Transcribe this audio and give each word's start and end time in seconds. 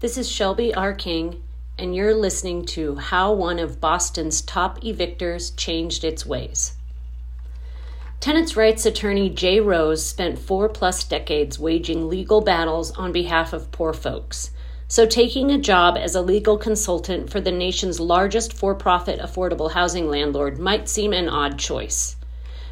This 0.00 0.18
is 0.18 0.28
Shelby 0.28 0.74
R. 0.74 0.92
King, 0.92 1.40
and 1.78 1.94
you're 1.94 2.16
listening 2.16 2.64
to 2.66 2.96
How 2.96 3.32
One 3.32 3.60
of 3.60 3.80
Boston's 3.80 4.42
Top 4.42 4.80
Evictors 4.80 5.56
Changed 5.56 6.02
Its 6.02 6.26
Ways. 6.26 6.74
Tenants' 8.18 8.56
rights 8.56 8.84
attorney 8.84 9.30
Jay 9.30 9.60
Rose 9.60 10.04
spent 10.04 10.40
four 10.40 10.68
plus 10.68 11.04
decades 11.04 11.60
waging 11.60 12.08
legal 12.08 12.40
battles 12.40 12.90
on 12.90 13.12
behalf 13.12 13.52
of 13.52 13.70
poor 13.70 13.92
folks. 13.92 14.50
So, 14.88 15.06
taking 15.06 15.52
a 15.52 15.58
job 15.58 15.96
as 15.96 16.16
a 16.16 16.20
legal 16.20 16.58
consultant 16.58 17.30
for 17.30 17.40
the 17.40 17.52
nation's 17.52 18.00
largest 18.00 18.52
for 18.52 18.74
profit 18.74 19.20
affordable 19.20 19.70
housing 19.70 20.10
landlord 20.10 20.58
might 20.58 20.88
seem 20.88 21.12
an 21.12 21.28
odd 21.28 21.56
choice. 21.56 22.16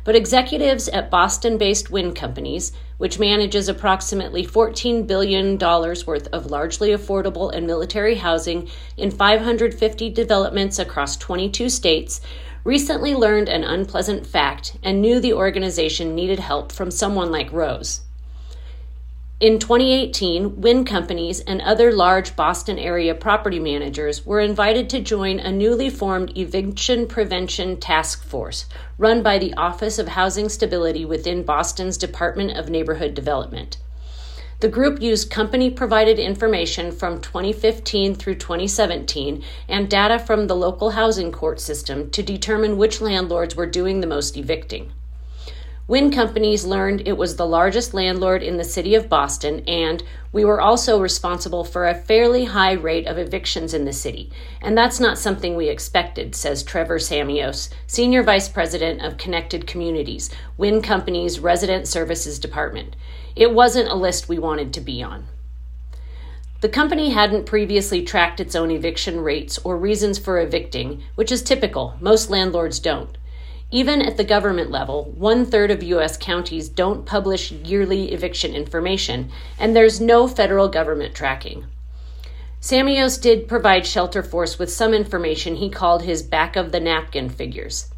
But 0.04 0.16
executives 0.16 0.88
at 0.88 1.10
Boston 1.10 1.58
based 1.58 1.90
Winn 1.90 2.12
companies, 2.12 2.72
which 2.98 3.20
manages 3.20 3.68
approximately 3.68 4.44
$14 4.44 5.06
billion 5.06 5.58
worth 5.58 6.26
of 6.32 6.50
largely 6.50 6.90
affordable 6.90 7.52
and 7.54 7.66
military 7.66 8.16
housing 8.16 8.68
in 8.96 9.12
550 9.12 10.10
developments 10.10 10.78
across 10.78 11.16
22 11.16 11.68
states, 11.68 12.20
recently 12.64 13.14
learned 13.14 13.48
an 13.48 13.62
unpleasant 13.62 14.26
fact 14.26 14.76
and 14.82 15.00
knew 15.00 15.20
the 15.20 15.32
organization 15.32 16.14
needed 16.14 16.40
help 16.40 16.72
from 16.72 16.90
someone 16.90 17.30
like 17.30 17.52
Rose. 17.52 18.00
In 19.42 19.58
2018, 19.58 20.60
Winn 20.60 20.84
companies 20.84 21.40
and 21.40 21.60
other 21.62 21.90
large 21.90 22.36
Boston 22.36 22.78
area 22.78 23.12
property 23.12 23.58
managers 23.58 24.24
were 24.24 24.38
invited 24.38 24.88
to 24.90 25.00
join 25.00 25.40
a 25.40 25.50
newly 25.50 25.90
formed 25.90 26.38
eviction 26.38 27.08
prevention 27.08 27.80
task 27.80 28.22
force 28.22 28.66
run 28.98 29.20
by 29.20 29.38
the 29.38 29.52
Office 29.54 29.98
of 29.98 30.06
Housing 30.06 30.48
Stability 30.48 31.04
within 31.04 31.42
Boston's 31.42 31.98
Department 31.98 32.56
of 32.56 32.70
Neighborhood 32.70 33.14
Development. 33.14 33.78
The 34.60 34.68
group 34.68 35.02
used 35.02 35.28
company 35.28 35.70
provided 35.70 36.20
information 36.20 36.92
from 36.92 37.20
2015 37.20 38.14
through 38.14 38.36
2017 38.36 39.42
and 39.68 39.90
data 39.90 40.20
from 40.20 40.46
the 40.46 40.54
local 40.54 40.90
housing 40.90 41.32
court 41.32 41.58
system 41.58 42.10
to 42.10 42.22
determine 42.22 42.76
which 42.76 43.00
landlords 43.00 43.56
were 43.56 43.66
doing 43.66 44.02
the 44.02 44.06
most 44.06 44.36
evicting. 44.36 44.92
Winn 45.92 46.10
companies 46.10 46.64
learned 46.64 47.06
it 47.06 47.18
was 47.18 47.36
the 47.36 47.46
largest 47.46 47.92
landlord 47.92 48.42
in 48.42 48.56
the 48.56 48.64
city 48.64 48.94
of 48.94 49.10
Boston, 49.10 49.62
and 49.68 50.02
we 50.32 50.42
were 50.42 50.58
also 50.58 50.98
responsible 50.98 51.64
for 51.64 51.86
a 51.86 51.94
fairly 51.94 52.46
high 52.46 52.72
rate 52.72 53.06
of 53.06 53.18
evictions 53.18 53.74
in 53.74 53.84
the 53.84 53.92
city. 53.92 54.32
And 54.62 54.74
that's 54.74 54.98
not 54.98 55.18
something 55.18 55.54
we 55.54 55.68
expected, 55.68 56.34
says 56.34 56.62
Trevor 56.62 56.98
Samios, 56.98 57.68
Senior 57.86 58.22
Vice 58.22 58.48
President 58.48 59.02
of 59.02 59.18
Connected 59.18 59.66
Communities, 59.66 60.30
Winn 60.56 60.80
Company's 60.80 61.40
Resident 61.40 61.86
Services 61.86 62.38
Department. 62.38 62.96
It 63.36 63.52
wasn't 63.52 63.90
a 63.90 63.94
list 63.94 64.30
we 64.30 64.38
wanted 64.38 64.72
to 64.72 64.80
be 64.80 65.02
on. 65.02 65.26
The 66.62 66.70
company 66.70 67.10
hadn't 67.10 67.44
previously 67.44 68.02
tracked 68.02 68.40
its 68.40 68.56
own 68.56 68.70
eviction 68.70 69.20
rates 69.20 69.58
or 69.58 69.76
reasons 69.76 70.18
for 70.18 70.40
evicting, 70.40 71.02
which 71.16 71.30
is 71.30 71.42
typical. 71.42 71.98
Most 72.00 72.30
landlords 72.30 72.78
don't. 72.78 73.18
Even 73.74 74.02
at 74.02 74.18
the 74.18 74.24
government 74.24 74.70
level, 74.70 75.10
one 75.16 75.46
third 75.46 75.70
of 75.70 75.82
U.S. 75.82 76.18
counties 76.18 76.68
don't 76.68 77.06
publish 77.06 77.50
yearly 77.50 78.12
eviction 78.12 78.54
information, 78.54 79.30
and 79.58 79.74
there's 79.74 79.98
no 79.98 80.28
federal 80.28 80.68
government 80.68 81.14
tracking. 81.14 81.64
Samios 82.60 83.18
did 83.18 83.48
provide 83.48 83.84
Shelterforce 83.84 84.58
with 84.58 84.70
some 84.70 84.92
information 84.92 85.56
he 85.56 85.70
called 85.70 86.02
his 86.02 86.22
back 86.22 86.54
of 86.54 86.70
the 86.70 86.80
napkin 86.80 87.30
figures. 87.30 87.88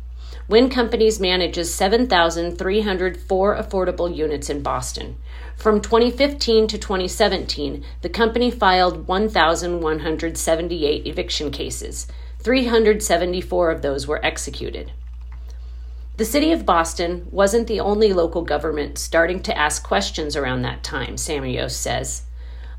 Winn 0.46 0.70
Companies 0.70 1.18
manages 1.18 1.74
7,304 1.74 3.56
affordable 3.56 4.16
units 4.16 4.48
in 4.48 4.62
Boston. 4.62 5.16
From 5.56 5.80
2015 5.80 6.68
to 6.68 6.78
2017, 6.78 7.84
the 8.00 8.08
company 8.08 8.52
filed 8.52 9.08
1,178 9.08 11.06
eviction 11.06 11.50
cases. 11.50 12.06
374 12.44 13.70
of 13.72 13.82
those 13.82 14.06
were 14.06 14.24
executed. 14.24 14.92
The 16.16 16.24
city 16.24 16.52
of 16.52 16.64
Boston 16.64 17.26
wasn't 17.32 17.66
the 17.66 17.80
only 17.80 18.12
local 18.12 18.42
government 18.42 18.98
starting 18.98 19.40
to 19.42 19.58
ask 19.58 19.82
questions 19.82 20.36
around 20.36 20.62
that 20.62 20.84
time, 20.84 21.16
Samios 21.16 21.72
says. 21.72 22.22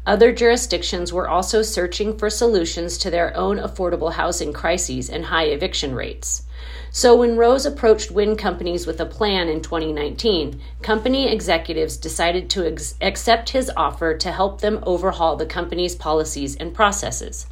Other 0.06 0.32
jurisdictions 0.32 1.12
were 1.12 1.28
also 1.28 1.62
searching 1.62 2.18
for 2.18 2.30
solutions 2.30 2.98
to 3.00 3.12
their 3.12 3.36
own 3.36 3.58
affordable 3.58 4.14
housing 4.14 4.54
crises 4.54 5.10
and 5.10 5.26
high 5.26 5.48
eviction 5.48 5.94
rates. 5.94 6.44
So 6.92 7.14
when 7.14 7.36
Rose 7.36 7.66
approached 7.66 8.10
Winn 8.10 8.38
companies 8.38 8.88
with 8.88 9.02
a 9.02 9.06
plan 9.06 9.50
in 9.50 9.62
2019, 9.62 10.62
company 10.82 11.30
executives 11.30 11.98
decided 11.98 12.50
to 12.52 12.66
ex- 12.66 12.96
accept 13.02 13.50
his 13.50 13.70
offer 13.76 14.16
to 14.16 14.32
help 14.32 14.62
them 14.62 14.80
overhaul 14.84 15.36
the 15.36 15.46
company's 15.46 15.96
policies 15.96 16.56
and 16.56 16.74
processes. 16.74 17.48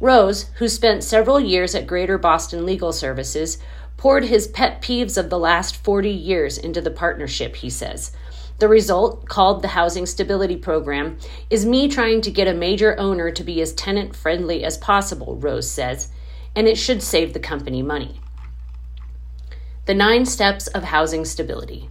Rose, 0.00 0.50
who 0.58 0.68
spent 0.68 1.02
several 1.02 1.40
years 1.40 1.74
at 1.74 1.86
Greater 1.86 2.18
Boston 2.18 2.66
Legal 2.66 2.92
Services, 2.92 3.58
poured 3.96 4.24
his 4.24 4.46
pet 4.46 4.82
peeves 4.82 5.16
of 5.16 5.30
the 5.30 5.38
last 5.38 5.76
40 5.76 6.10
years 6.10 6.58
into 6.58 6.80
the 6.80 6.90
partnership, 6.90 7.56
he 7.56 7.70
says. 7.70 8.12
The 8.58 8.68
result, 8.68 9.28
called 9.28 9.62
the 9.62 9.68
Housing 9.68 10.06
Stability 10.06 10.56
Program, 10.56 11.18
is 11.50 11.66
me 11.66 11.88
trying 11.88 12.20
to 12.22 12.30
get 12.30 12.46
a 12.46 12.54
major 12.54 12.98
owner 12.98 13.30
to 13.30 13.44
be 13.44 13.60
as 13.60 13.72
tenant 13.72 14.14
friendly 14.14 14.64
as 14.64 14.78
possible, 14.78 15.36
Rose 15.36 15.70
says, 15.70 16.08
and 16.54 16.68
it 16.68 16.78
should 16.78 17.02
save 17.02 17.32
the 17.32 17.40
company 17.40 17.82
money. 17.82 18.20
The 19.86 19.94
nine 19.94 20.24
steps 20.24 20.66
of 20.68 20.84
housing 20.84 21.24
stability. 21.24 21.90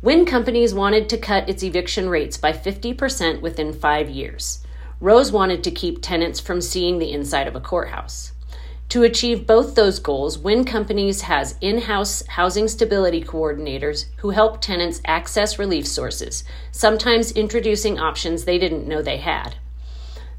Winn 0.00 0.26
companies 0.26 0.74
wanted 0.74 1.08
to 1.08 1.18
cut 1.18 1.48
its 1.48 1.64
eviction 1.64 2.08
rates 2.08 2.36
by 2.36 2.52
50% 2.52 3.40
within 3.40 3.72
five 3.72 4.08
years. 4.08 4.64
Rose 5.00 5.32
wanted 5.32 5.64
to 5.64 5.70
keep 5.70 6.02
tenants 6.02 6.38
from 6.38 6.60
seeing 6.60 6.98
the 6.98 7.10
inside 7.10 7.48
of 7.48 7.56
a 7.56 7.60
courthouse. 7.60 8.32
To 8.90 9.02
achieve 9.02 9.46
both 9.46 9.74
those 9.74 9.98
goals, 9.98 10.38
Winn 10.38 10.64
Companies 10.64 11.20
has 11.22 11.56
in 11.60 11.82
house 11.82 12.26
housing 12.26 12.68
stability 12.68 13.22
coordinators 13.22 14.06
who 14.18 14.30
help 14.30 14.62
tenants 14.62 15.02
access 15.04 15.58
relief 15.58 15.86
sources, 15.86 16.42
sometimes 16.72 17.32
introducing 17.32 17.98
options 17.98 18.44
they 18.44 18.58
didn't 18.58 18.88
know 18.88 19.02
they 19.02 19.18
had. 19.18 19.56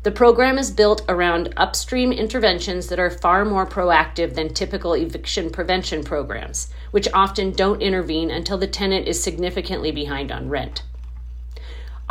The 0.01 0.11
program 0.11 0.57
is 0.57 0.71
built 0.71 1.03
around 1.07 1.53
upstream 1.57 2.11
interventions 2.11 2.87
that 2.87 2.99
are 2.99 3.11
far 3.11 3.45
more 3.45 3.67
proactive 3.67 4.33
than 4.33 4.53
typical 4.55 4.93
eviction 4.93 5.51
prevention 5.51 6.03
programs, 6.03 6.71
which 6.89 7.07
often 7.13 7.51
don't 7.51 7.83
intervene 7.83 8.31
until 8.31 8.57
the 8.57 8.65
tenant 8.65 9.07
is 9.07 9.21
significantly 9.21 9.91
behind 9.91 10.31
on 10.31 10.49
rent. 10.49 10.81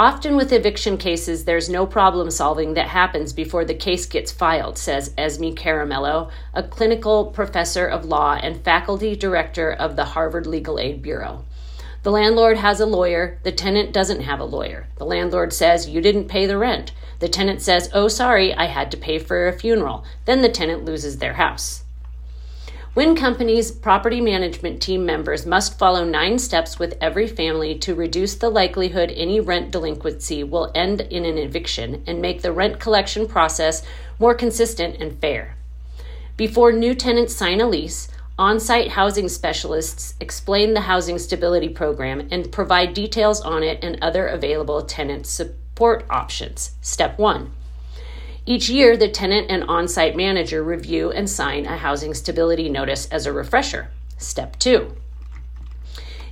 Often 0.00 0.36
with 0.36 0.52
eviction 0.52 0.96
cases, 0.96 1.44
there's 1.44 1.68
no 1.68 1.84
problem 1.84 2.30
solving 2.30 2.74
that 2.74 2.86
happens 2.86 3.32
before 3.32 3.64
the 3.64 3.74
case 3.74 4.06
gets 4.06 4.30
filed, 4.30 4.78
says 4.78 5.12
Esme 5.18 5.48
Caramello, 5.56 6.30
a 6.54 6.62
clinical 6.62 7.26
professor 7.26 7.84
of 7.84 8.04
law 8.04 8.38
and 8.40 8.62
faculty 8.62 9.16
director 9.16 9.72
of 9.72 9.96
the 9.96 10.04
Harvard 10.04 10.46
Legal 10.46 10.78
Aid 10.78 11.02
Bureau. 11.02 11.44
The 12.04 12.12
landlord 12.12 12.58
has 12.58 12.78
a 12.78 12.86
lawyer, 12.86 13.40
the 13.42 13.50
tenant 13.50 13.92
doesn't 13.92 14.20
have 14.20 14.38
a 14.38 14.44
lawyer. 14.44 14.86
The 14.98 15.04
landlord 15.04 15.52
says, 15.52 15.88
You 15.88 16.00
didn't 16.00 16.28
pay 16.28 16.46
the 16.46 16.58
rent. 16.58 16.92
The 17.18 17.28
tenant 17.28 17.60
says, 17.60 17.90
Oh, 17.92 18.06
sorry, 18.06 18.54
I 18.54 18.66
had 18.66 18.92
to 18.92 18.96
pay 18.96 19.18
for 19.18 19.48
a 19.48 19.52
funeral. 19.52 20.04
Then 20.26 20.42
the 20.42 20.48
tenant 20.48 20.84
loses 20.84 21.18
their 21.18 21.34
house. 21.34 21.82
Winn 22.94 23.14
Company's 23.14 23.70
property 23.70 24.20
management 24.20 24.80
team 24.80 25.04
members 25.04 25.44
must 25.44 25.78
follow 25.78 26.04
nine 26.04 26.38
steps 26.38 26.78
with 26.78 26.96
every 27.00 27.26
family 27.26 27.78
to 27.78 27.94
reduce 27.94 28.34
the 28.34 28.48
likelihood 28.48 29.12
any 29.14 29.40
rent 29.40 29.70
delinquency 29.70 30.42
will 30.42 30.72
end 30.74 31.02
in 31.02 31.24
an 31.24 31.36
eviction 31.36 32.02
and 32.06 32.20
make 32.20 32.40
the 32.42 32.50
rent 32.50 32.80
collection 32.80 33.28
process 33.28 33.84
more 34.18 34.34
consistent 34.34 34.96
and 35.00 35.20
fair. 35.20 35.54
Before 36.36 36.72
new 36.72 36.94
tenants 36.94 37.36
sign 37.36 37.60
a 37.60 37.68
lease, 37.68 38.08
on 38.38 38.58
site 38.58 38.92
housing 38.92 39.28
specialists 39.28 40.14
explain 40.18 40.72
the 40.72 40.82
housing 40.82 41.18
stability 41.18 41.68
program 41.68 42.26
and 42.30 42.50
provide 42.50 42.94
details 42.94 43.40
on 43.42 43.62
it 43.62 43.78
and 43.82 43.98
other 44.00 44.26
available 44.26 44.82
tenant 44.82 45.26
support 45.26 46.06
options. 46.08 46.72
Step 46.80 47.18
1 47.18 47.52
each 48.48 48.70
year, 48.70 48.96
the 48.96 49.10
tenant 49.10 49.50
and 49.50 49.64
on 49.64 49.86
site 49.88 50.16
manager 50.16 50.62
review 50.62 51.10
and 51.10 51.28
sign 51.28 51.66
a 51.66 51.76
housing 51.76 52.14
stability 52.14 52.70
notice 52.70 53.04
as 53.10 53.26
a 53.26 53.32
refresher. 53.32 53.90
Step 54.16 54.58
two. 54.58 54.96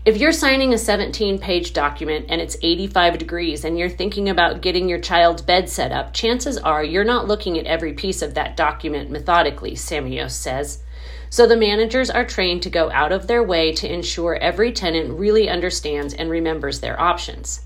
If 0.06 0.16
you're 0.16 0.32
signing 0.32 0.72
a 0.72 0.78
17 0.78 1.38
page 1.38 1.74
document 1.74 2.24
and 2.30 2.40
it's 2.40 2.56
85 2.62 3.18
degrees 3.18 3.66
and 3.66 3.78
you're 3.78 3.90
thinking 3.90 4.30
about 4.30 4.62
getting 4.62 4.88
your 4.88 4.98
child's 4.98 5.42
bed 5.42 5.68
set 5.68 5.92
up, 5.92 6.14
chances 6.14 6.56
are 6.56 6.82
you're 6.82 7.04
not 7.04 7.28
looking 7.28 7.58
at 7.58 7.66
every 7.66 7.92
piece 7.92 8.22
of 8.22 8.32
that 8.32 8.56
document 8.56 9.10
methodically, 9.10 9.72
Samios 9.72 10.30
says. 10.30 10.82
So 11.28 11.46
the 11.46 11.54
managers 11.54 12.08
are 12.08 12.24
trained 12.24 12.62
to 12.62 12.70
go 12.70 12.90
out 12.92 13.12
of 13.12 13.26
their 13.26 13.42
way 13.42 13.72
to 13.74 13.92
ensure 13.92 14.36
every 14.36 14.72
tenant 14.72 15.18
really 15.18 15.50
understands 15.50 16.14
and 16.14 16.30
remembers 16.30 16.80
their 16.80 16.98
options. 16.98 17.65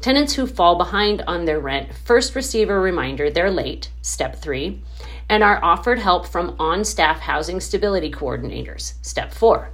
Tenants 0.00 0.32
who 0.34 0.46
fall 0.46 0.76
behind 0.76 1.22
on 1.26 1.44
their 1.44 1.60
rent 1.60 1.94
first 1.94 2.34
receive 2.34 2.70
a 2.70 2.78
reminder 2.78 3.28
they're 3.28 3.50
late, 3.50 3.90
step 4.00 4.36
three, 4.36 4.80
and 5.28 5.44
are 5.44 5.62
offered 5.62 5.98
help 5.98 6.26
from 6.26 6.56
on 6.58 6.84
staff 6.84 7.20
housing 7.20 7.60
stability 7.60 8.10
coordinators, 8.10 8.94
step 9.02 9.30
four. 9.30 9.70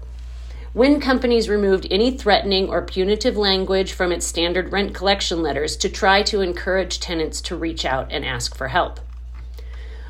Winn 0.75 1.01
Companies 1.01 1.49
removed 1.49 1.87
any 1.91 2.11
threatening 2.11 2.69
or 2.69 2.83
punitive 2.83 3.37
language 3.37 3.93
from 3.93 4.11
its 4.11 4.27
standard 4.27 4.73
rent 4.73 4.93
collection 4.95 5.43
letters 5.43 5.77
to 5.77 5.89
try 5.89 6.23
to 6.25 6.41
encourage 6.41 6.99
tenants 6.99 7.41
to 7.41 7.57
reach 7.57 7.85
out 7.85 8.11
and 8.11 8.25
ask 8.25 8.57
for 8.57 8.69
help. 8.69 8.99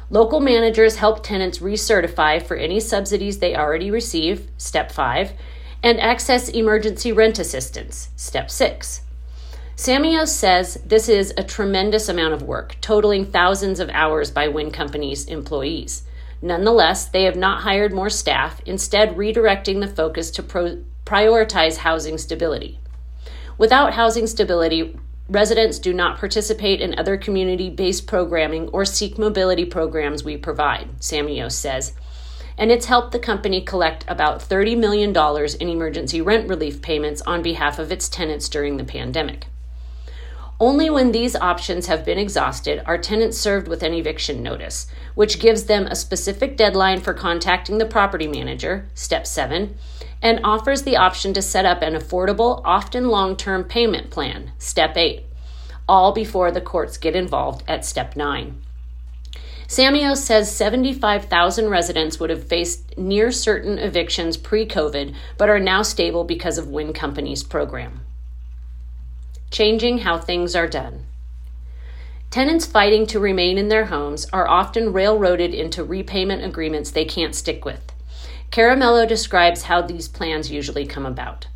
Local 0.09 0.41
managers 0.41 0.97
help 0.97 1.23
tenants 1.23 1.59
recertify 1.59 2.43
for 2.43 2.57
any 2.57 2.81
subsidies 2.81 3.39
they 3.39 3.55
already 3.55 3.91
receive, 3.91 4.49
step 4.57 4.91
5, 4.91 5.33
and 5.83 6.01
access 6.01 6.49
emergency 6.49 7.13
rent 7.13 7.39
assistance, 7.39 8.09
step 8.17 8.51
6. 8.51 9.03
Samios 9.77 10.29
says 10.29 10.81
this 10.87 11.07
is 11.07 11.35
a 11.37 11.45
tremendous 11.45 12.09
amount 12.09 12.33
of 12.33 12.43
work, 12.43 12.77
totaling 12.81 13.27
thousands 13.27 13.79
of 13.79 13.91
hours 13.91 14.31
by 14.31 14.49
Winn 14.49 14.71
Company's 14.71 15.27
employees. 15.27 16.03
Nonetheless, 16.41 17.05
they 17.05 17.25
have 17.25 17.37
not 17.37 17.61
hired 17.61 17.93
more 17.93 18.09
staff, 18.09 18.63
instead, 18.65 19.15
redirecting 19.17 19.81
the 19.81 19.87
focus 19.87 20.31
to 20.31 20.43
pro- 20.43 20.83
prioritize 21.05 21.77
housing 21.77 22.17
stability. 22.17 22.81
Without 23.59 23.93
housing 23.93 24.27
stability, 24.27 24.99
residents 25.29 25.79
do 25.79 25.93
not 25.93 26.19
participate 26.19 26.81
in 26.81 26.99
other 26.99 27.19
community 27.19 27.69
based 27.69 28.07
programming 28.07 28.69
or 28.69 28.87
seek 28.87 29.19
mobility 29.19 29.67
programs 29.67 30.25
we 30.25 30.39
provide, 30.39 30.89
Samios 31.01 31.53
says. 31.53 31.93
And 32.57 32.73
it's 32.73 32.87
helped 32.87 33.13
the 33.13 33.19
company 33.19 33.61
collect 33.61 34.07
about 34.09 34.41
$30 34.41 34.79
million 34.79 35.15
in 35.61 35.69
emergency 35.69 36.23
rent 36.23 36.49
relief 36.49 36.81
payments 36.81 37.21
on 37.23 37.43
behalf 37.43 37.79
of 37.79 37.93
its 37.93 38.09
tenants 38.09 38.49
during 38.49 38.79
the 38.79 38.85
pandemic. 38.85 39.49
Only 40.59 40.89
when 40.89 41.13
these 41.13 41.37
options 41.37 41.87
have 41.87 42.03
been 42.03 42.19
exhausted 42.19 42.83
are 42.87 42.97
tenants 42.97 43.37
served 43.37 43.69
with 43.69 43.83
an 43.83 43.93
eviction 43.93 44.43
notice, 44.43 44.87
which 45.15 45.39
gives 45.39 45.65
them 45.65 45.87
a 45.87 45.95
specific 45.95 46.57
deadline 46.57 47.03
for 47.03 47.13
contacting 47.13 47.77
the 47.77 47.85
property 47.85 48.27
manager, 48.27 48.89
step 48.95 49.27
7, 49.27 49.77
and 50.23 50.41
offers 50.43 50.83
the 50.83 50.97
option 50.97 51.35
to 51.35 51.43
set 51.43 51.67
up 51.67 51.83
an 51.83 51.93
affordable, 51.93 52.63
often 52.65 53.09
long 53.09 53.37
term 53.37 53.65
payment 53.65 54.11
plan, 54.11 54.53
step 54.59 54.97
8, 54.97 55.25
all 55.87 56.13
before 56.13 56.51
the 56.51 56.63
courts 56.63 56.97
get 56.97 57.15
involved 57.15 57.63
at 57.69 57.85
step 57.85 58.17
9. 58.17 58.63
Samios 59.69 60.19
says 60.19 60.55
75,000 60.57 61.69
residents 61.69 62.19
would 62.19 62.31
have 62.31 62.49
faced 62.49 62.97
near 62.97 63.31
certain 63.31 63.79
evictions 63.79 64.39
pre 64.39 64.65
COVID, 64.65 65.15
but 65.37 65.51
are 65.51 65.61
now 65.61 65.83
stable 65.83 66.25
because 66.25 66.57
of 66.57 66.69
Winn 66.69 66.95
Company's 66.95 67.43
program 67.43 68.06
changing 69.57 69.97
how 69.97 70.19
things 70.19 70.55
are 70.55 70.69
done. 70.69 71.03
Tenants 72.31 72.67
fighting 72.67 73.07
to 73.07 73.19
remain 73.19 73.57
in 73.57 73.71
their 73.71 73.87
homes 73.87 74.27
are 74.31 74.47
often 74.47 74.93
railroaded 74.93 75.55
into 75.55 75.83
repayment 75.83 76.45
agreements 76.45 76.91
they 76.91 77.07
can't 77.07 77.35
stick 77.35 77.65
with. 77.65 77.81
Caramello 78.51 79.09
describes 79.09 79.63
how 79.63 79.81
these 79.81 80.09
plans 80.09 80.51
usually 80.51 80.85
come 80.85 81.07
about. 81.07 81.47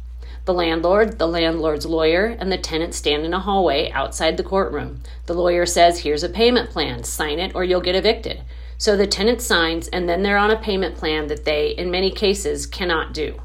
The 0.46 0.54
landlord, 0.54 1.18
the 1.18 1.28
landlord's 1.28 1.84
lawyer, 1.84 2.34
and 2.40 2.50
the 2.50 2.56
tenant 2.56 2.94
stand 2.94 3.26
in 3.26 3.34
a 3.34 3.40
hallway 3.40 3.90
outside 3.90 4.38
the 4.38 4.44
courtroom. 4.44 5.02
The 5.26 5.34
lawyer 5.34 5.66
says, 5.66 5.98
Here's 5.98 6.22
a 6.22 6.30
payment 6.30 6.70
plan, 6.70 7.04
sign 7.04 7.38
it 7.38 7.54
or 7.54 7.64
you'll 7.64 7.82
get 7.82 7.94
evicted. 7.94 8.40
So 8.78 8.96
the 8.96 9.06
tenant 9.06 9.42
signs, 9.42 9.88
and 9.88 10.08
then 10.08 10.22
they're 10.22 10.38
on 10.38 10.50
a 10.50 10.58
payment 10.58 10.96
plan 10.96 11.26
that 11.26 11.44
they, 11.44 11.72
in 11.72 11.90
many 11.90 12.10
cases, 12.10 12.64
cannot 12.64 13.12
do. 13.12 13.42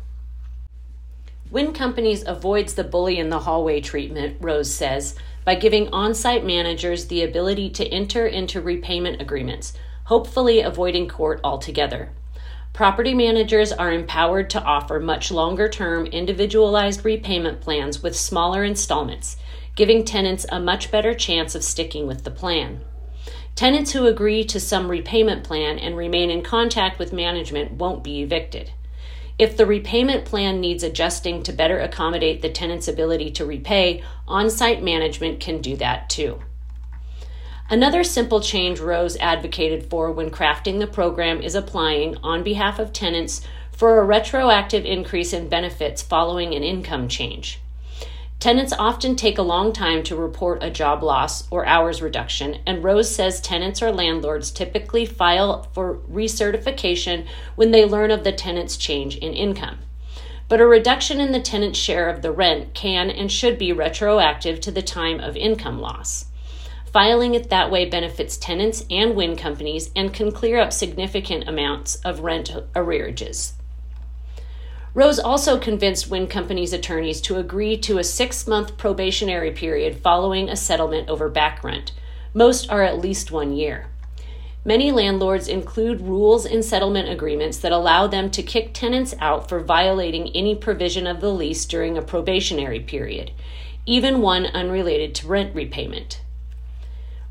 Winn 1.56 1.72
Companies 1.72 2.22
avoids 2.28 2.74
the 2.74 2.84
bully 2.84 3.18
in 3.18 3.30
the 3.30 3.40
hallway 3.40 3.80
treatment, 3.80 4.36
Rose 4.42 4.74
says, 4.74 5.16
by 5.46 5.56
giving 5.56 5.88
on 5.94 6.14
site 6.14 6.46
managers 6.46 7.06
the 7.06 7.24
ability 7.24 7.70
to 7.70 7.88
enter 7.88 8.28
into 8.28 8.60
repayment 8.60 9.22
agreements, 9.22 9.72
hopefully 10.04 10.60
avoiding 10.60 11.08
court 11.08 11.40
altogether. 11.46 12.10
Property 12.74 13.14
managers 13.14 13.72
are 13.72 13.94
empowered 13.94 14.50
to 14.50 14.62
offer 14.64 15.00
much 15.00 15.32
longer 15.32 15.70
term 15.70 16.08
individualized 16.08 17.06
repayment 17.06 17.62
plans 17.62 18.04
with 18.04 18.18
smaller 18.18 18.66
installments, 18.66 19.38
giving 19.78 20.04
tenants 20.04 20.46
a 20.52 20.60
much 20.60 20.92
better 20.92 21.14
chance 21.14 21.56
of 21.56 21.64
sticking 21.64 22.06
with 22.06 22.26
the 22.26 22.32
plan. 22.32 22.82
Tenants 23.56 23.94
who 23.94 24.08
agree 24.08 24.44
to 24.44 24.60
some 24.60 24.92
repayment 24.92 25.46
plan 25.46 25.80
and 25.80 25.96
remain 25.96 26.30
in 26.30 26.42
contact 26.42 27.00
with 27.00 27.14
management 27.14 27.72
won't 27.72 28.04
be 28.04 28.22
evicted. 28.22 28.72
If 29.38 29.58
the 29.58 29.66
repayment 29.66 30.24
plan 30.24 30.62
needs 30.62 30.82
adjusting 30.82 31.44
to 31.44 31.52
better 31.52 31.80
accommodate 31.80 32.42
the 32.42 32.50
tenant's 32.50 32.88
ability 32.88 33.32
to 33.32 33.46
repay, 33.46 34.02
on 34.28 34.50
site 34.50 34.82
management 34.82 35.42
can 35.42 35.60
do 35.60 35.76
that 35.78 36.10
too. 36.10 36.40
Another 37.70 38.04
simple 38.04 38.40
change 38.40 38.80
Rose 38.80 39.18
advocated 39.18 39.90
for 39.90 40.12
when 40.12 40.30
crafting 40.30 40.80
the 40.80 40.88
program 40.88 41.42
is 41.42 41.56
applying, 41.56 42.16
on 42.18 42.44
behalf 42.44 42.80
of 42.80 42.94
tenants, 42.94 43.42
for 43.72 44.00
a 44.00 44.06
retroactive 44.06 44.86
increase 44.86 45.34
in 45.34 45.50
benefits 45.50 46.02
following 46.02 46.56
an 46.56 46.64
income 46.64 47.10
change. 47.10 47.60
Tenants 48.40 48.74
often 48.78 49.16
take 49.16 49.38
a 49.38 49.44
long 49.44 49.74
time 49.74 50.04
to 50.04 50.16
report 50.16 50.62
a 50.62 50.70
job 50.70 51.02
loss 51.02 51.50
or 51.50 51.66
hours 51.66 52.02
reduction, 52.02 52.60
and 52.66 52.84
Rose 52.84 53.14
says 53.14 53.42
tenants 53.42 53.82
or 53.82 53.92
landlords 53.92 54.52
typically 54.52 55.06
file 55.06 55.64
for 55.74 55.96
recertification 56.12 57.26
when 57.56 57.72
they 57.72 57.86
learn 57.86 58.12
of 58.12 58.24
the 58.24 58.32
tenant's 58.32 58.78
change 58.78 59.18
in 59.18 59.34
income. 59.34 59.80
But 60.48 60.62
a 60.62 60.68
reduction 60.68 61.20
in 61.20 61.32
the 61.32 61.42
tenant's 61.42 61.80
share 61.80 62.08
of 62.08 62.22
the 62.22 62.32
rent 62.32 62.76
can 62.76 63.10
and 63.10 63.32
should 63.32 63.58
be 63.58 63.74
retroactive 63.74 64.62
to 64.62 64.72
the 64.72 64.84
time 64.84 65.20
of 65.20 65.36
income 65.36 65.80
loss. 65.80 66.26
Filing 66.86 67.34
it 67.34 67.50
that 67.50 67.72
way 67.72 67.90
benefits 67.90 68.38
tenants 68.38 68.86
and 68.92 69.16
Winn 69.16 69.36
companies 69.36 69.90
and 69.96 70.14
can 70.14 70.32
clear 70.32 70.60
up 70.60 70.72
significant 70.72 71.48
amounts 71.48 71.96
of 71.98 72.20
rent 72.20 72.52
arrearages. 72.76 73.54
Rose 74.96 75.20
also 75.20 75.60
convinced 75.60 76.10
Winn 76.10 76.26
Company's 76.26 76.72
attorneys 76.72 77.20
to 77.20 77.36
agree 77.36 77.76
to 77.80 77.98
a 77.98 78.04
six 78.04 78.48
month 78.48 78.78
probationary 78.78 79.52
period 79.52 79.98
following 79.98 80.48
a 80.48 80.56
settlement 80.56 81.10
over 81.10 81.28
back 81.28 81.66
rent. 81.66 81.92
Most 82.34 82.70
are 82.70 82.82
at 82.82 83.00
least 83.00 83.30
one 83.30 83.52
year. 83.52 83.88
Many 84.64 84.94
landlords 84.94 85.50
include 85.50 86.00
rules 86.00 86.46
in 86.46 86.64
settlement 86.64 87.10
agreements 87.10 87.58
that 87.58 87.74
allow 87.74 88.08
them 88.08 88.32
to 88.32 88.42
kick 88.42 88.74
tenants 88.74 89.14
out 89.20 89.50
for 89.50 89.60
violating 89.60 90.30
any 90.30 90.56
provision 90.56 91.06
of 91.08 91.20
the 91.20 91.30
lease 91.30 91.66
during 91.66 91.98
a 91.98 92.02
probationary 92.02 92.80
period, 92.80 93.32
even 93.86 94.22
one 94.22 94.46
unrelated 94.46 95.14
to 95.16 95.28
rent 95.28 95.54
repayment. 95.54 96.22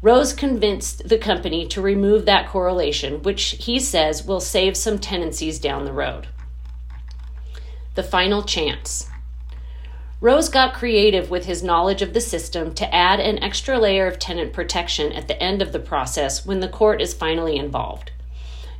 Rose 0.02 0.34
convinced 0.34 1.08
the 1.08 1.16
company 1.16 1.66
to 1.68 1.80
remove 1.80 2.26
that 2.26 2.46
correlation, 2.46 3.22
which 3.22 3.56
he 3.58 3.80
says 3.80 4.26
will 4.26 4.38
save 4.38 4.76
some 4.76 4.98
tenancies 4.98 5.58
down 5.58 5.86
the 5.86 5.92
road. 5.94 6.28
The 7.94 8.02
Final 8.02 8.42
Chance. 8.42 9.08
Rose 10.20 10.48
got 10.48 10.74
creative 10.74 11.30
with 11.30 11.44
his 11.44 11.62
knowledge 11.62 12.02
of 12.02 12.12
the 12.12 12.20
system 12.20 12.74
to 12.74 12.92
add 12.92 13.20
an 13.20 13.40
extra 13.40 13.78
layer 13.78 14.08
of 14.08 14.18
tenant 14.18 14.52
protection 14.52 15.12
at 15.12 15.28
the 15.28 15.40
end 15.40 15.62
of 15.62 15.70
the 15.70 15.78
process 15.78 16.44
when 16.44 16.58
the 16.58 16.68
court 16.68 17.00
is 17.00 17.14
finally 17.14 17.56
involved. 17.56 18.10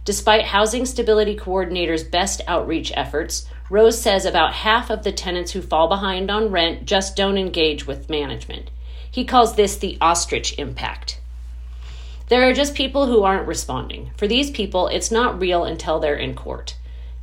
Despite 0.05 0.47
Housing 0.47 0.85
Stability 0.85 1.37
Coordinator's 1.37 2.03
best 2.03 2.41
outreach 2.49 2.91
efforts, 2.97 3.47
Rose 3.71 4.03
says 4.03 4.27
about 4.27 4.53
half 4.53 4.91
of 4.91 5.05
the 5.05 5.13
tenants 5.13 5.53
who 5.53 5.63
fall 5.63 5.87
behind 5.87 6.29
on 6.29 6.51
rent 6.51 6.85
just 6.85 7.15
don't 7.15 7.39
engage 7.39 7.87
with 7.87 8.11
management. 8.11 8.69
He 9.09 9.25
calls 9.25 9.55
this 9.55 9.77
the 9.77 9.97
ostrich 10.01 10.59
impact. 10.59 11.21
There 12.31 12.49
are 12.49 12.53
just 12.53 12.75
people 12.75 13.07
who 13.07 13.23
aren't 13.23 13.47
responding. 13.47 14.11
For 14.17 14.27
these 14.27 14.51
people, 14.51 14.89
it's 14.89 15.13
not 15.13 15.41
real 15.41 15.63
until 15.63 16.01
they're 16.01 16.17
in 16.17 16.35
court. 16.35 16.75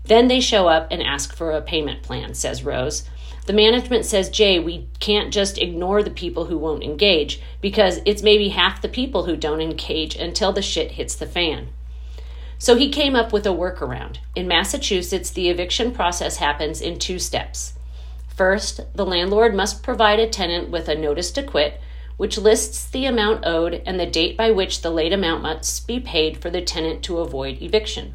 Then 0.06 0.28
they 0.28 0.40
show 0.40 0.68
up 0.68 0.88
and 0.92 1.02
ask 1.02 1.36
for 1.36 1.52
a 1.52 1.62
payment 1.62 2.04
plan, 2.04 2.34
says 2.34 2.64
Rose. 2.64 3.08
The 3.46 3.54
management 3.54 4.06
says, 4.06 4.30
Jay, 4.30 4.60
we 4.60 4.88
can't 5.00 5.34
just 5.34 5.58
ignore 5.58 6.04
the 6.04 6.12
people 6.12 6.46
who 6.46 6.58
won't 6.58 6.84
engage 6.84 7.42
because 7.60 8.00
it's 8.06 8.22
maybe 8.22 8.50
half 8.50 8.82
the 8.82 8.90
people 8.90 9.26
who 9.26 9.36
don't 9.36 9.62
engage 9.62 10.16
until 10.16 10.54
the 10.54 10.62
shit 10.62 10.92
hits 10.92 11.16
the 11.16 11.26
fan. 11.26 11.70
So 12.60 12.76
he 12.76 12.90
came 12.90 13.16
up 13.16 13.34
with 13.34 13.48
a 13.48 13.50
workaround. 13.50 14.18
In 14.36 14.48
Massachusetts, 14.48 15.32
the 15.32 15.50
eviction 15.50 15.92
process 15.92 16.38
happens 16.38 16.80
in 16.80 17.00
two 17.00 17.18
steps. 17.18 17.74
First, 18.36 18.82
the 18.96 19.06
landlord 19.06 19.56
must 19.56 19.82
provide 19.82 20.20
a 20.20 20.30
tenant 20.30 20.70
with 20.70 20.88
a 20.88 20.96
notice 20.96 21.32
to 21.32 21.44
quit, 21.44 21.82
which 22.18 22.38
lists 22.38 22.88
the 22.88 23.06
amount 23.06 23.46
owed 23.46 23.82
and 23.86 24.00
the 24.00 24.06
date 24.06 24.38
by 24.38 24.52
which 24.52 24.82
the 24.82 24.92
late 24.92 25.12
amount 25.12 25.42
must 25.42 25.88
be 25.88 26.00
paid 26.00 26.40
for 26.40 26.52
the 26.52 26.62
tenant 26.62 27.04
to 27.04 27.18
avoid 27.18 27.60
eviction. 27.62 28.14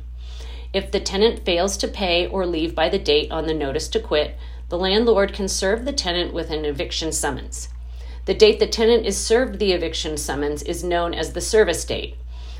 If 0.77 0.91
the 0.91 1.01
tenant 1.01 1.43
fails 1.43 1.79
to 1.79 1.89
pay 1.89 2.27
or 2.27 2.45
leave 2.45 2.75
by 2.75 2.91
the 2.91 2.99
date 2.99 3.31
on 3.31 3.47
the 3.47 3.55
notice 3.55 3.89
to 3.89 3.99
quit, 3.99 4.37
the 4.69 4.77
landlord 4.77 5.33
can 5.33 5.49
serve 5.49 5.87
the 5.87 5.93
tenant 5.95 6.35
with 6.35 6.51
an 6.51 6.67
eviction 6.67 7.13
summons. 7.13 7.71
The 8.27 8.35
date 8.35 8.59
the 8.59 8.67
tenant 8.67 9.07
is 9.07 9.17
served 9.17 9.59
the 9.59 9.73
eviction 9.73 10.19
summons 10.19 10.63
is 10.63 10.85
known 10.85 11.15
as 11.15 11.33
the 11.33 11.41
service 11.41 11.83
date, 11.87 12.17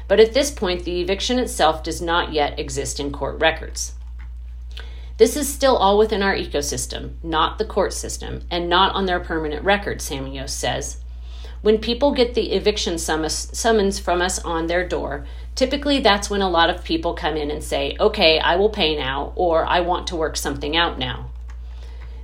but 0.09 0.19
at 0.19 0.33
this 0.33 0.51
point, 0.51 0.85
the 0.85 1.03
eviction 1.03 1.39
itself 1.39 1.83
does 1.83 2.01
not 2.01 2.33
yet 2.33 2.59
exist 2.59 2.99
in 2.99 3.13
court 3.13 3.39
records. 3.39 3.93
This 5.19 5.37
is 5.37 5.47
still 5.53 5.77
all 5.77 5.99
within 5.99 6.23
our 6.23 6.35
ecosystem, 6.35 7.23
not 7.23 7.59
the 7.59 7.67
court 7.67 7.93
system, 7.93 8.45
and 8.51 8.67
not 8.67 8.95
on 8.95 9.05
their 9.05 9.21
permanent 9.21 9.63
record, 9.63 9.99
Samios 9.99 10.49
says. 10.49 11.03
When 11.61 11.77
people 11.77 12.13
get 12.13 12.33
the 12.33 12.53
eviction 12.53 12.97
summons 12.97 13.99
from 13.99 14.23
us 14.23 14.39
on 14.39 14.69
their 14.69 14.89
door, 14.89 15.27
typically 15.57 15.99
that's 15.99 16.31
when 16.31 16.43
a 16.43 16.49
lot 16.49 16.71
of 16.71 16.85
people 16.85 17.15
come 17.15 17.37
in 17.37 17.51
and 17.51 17.65
say, 17.65 17.97
okay, 17.99 18.39
I 18.39 18.55
will 18.57 18.69
pay 18.69 18.95
now, 18.95 19.33
or 19.35 19.67
I 19.67 19.81
want 19.81 20.07
to 20.09 20.17
work 20.17 20.37
something 20.37 20.77
out 20.77 20.99
now. 20.99 21.31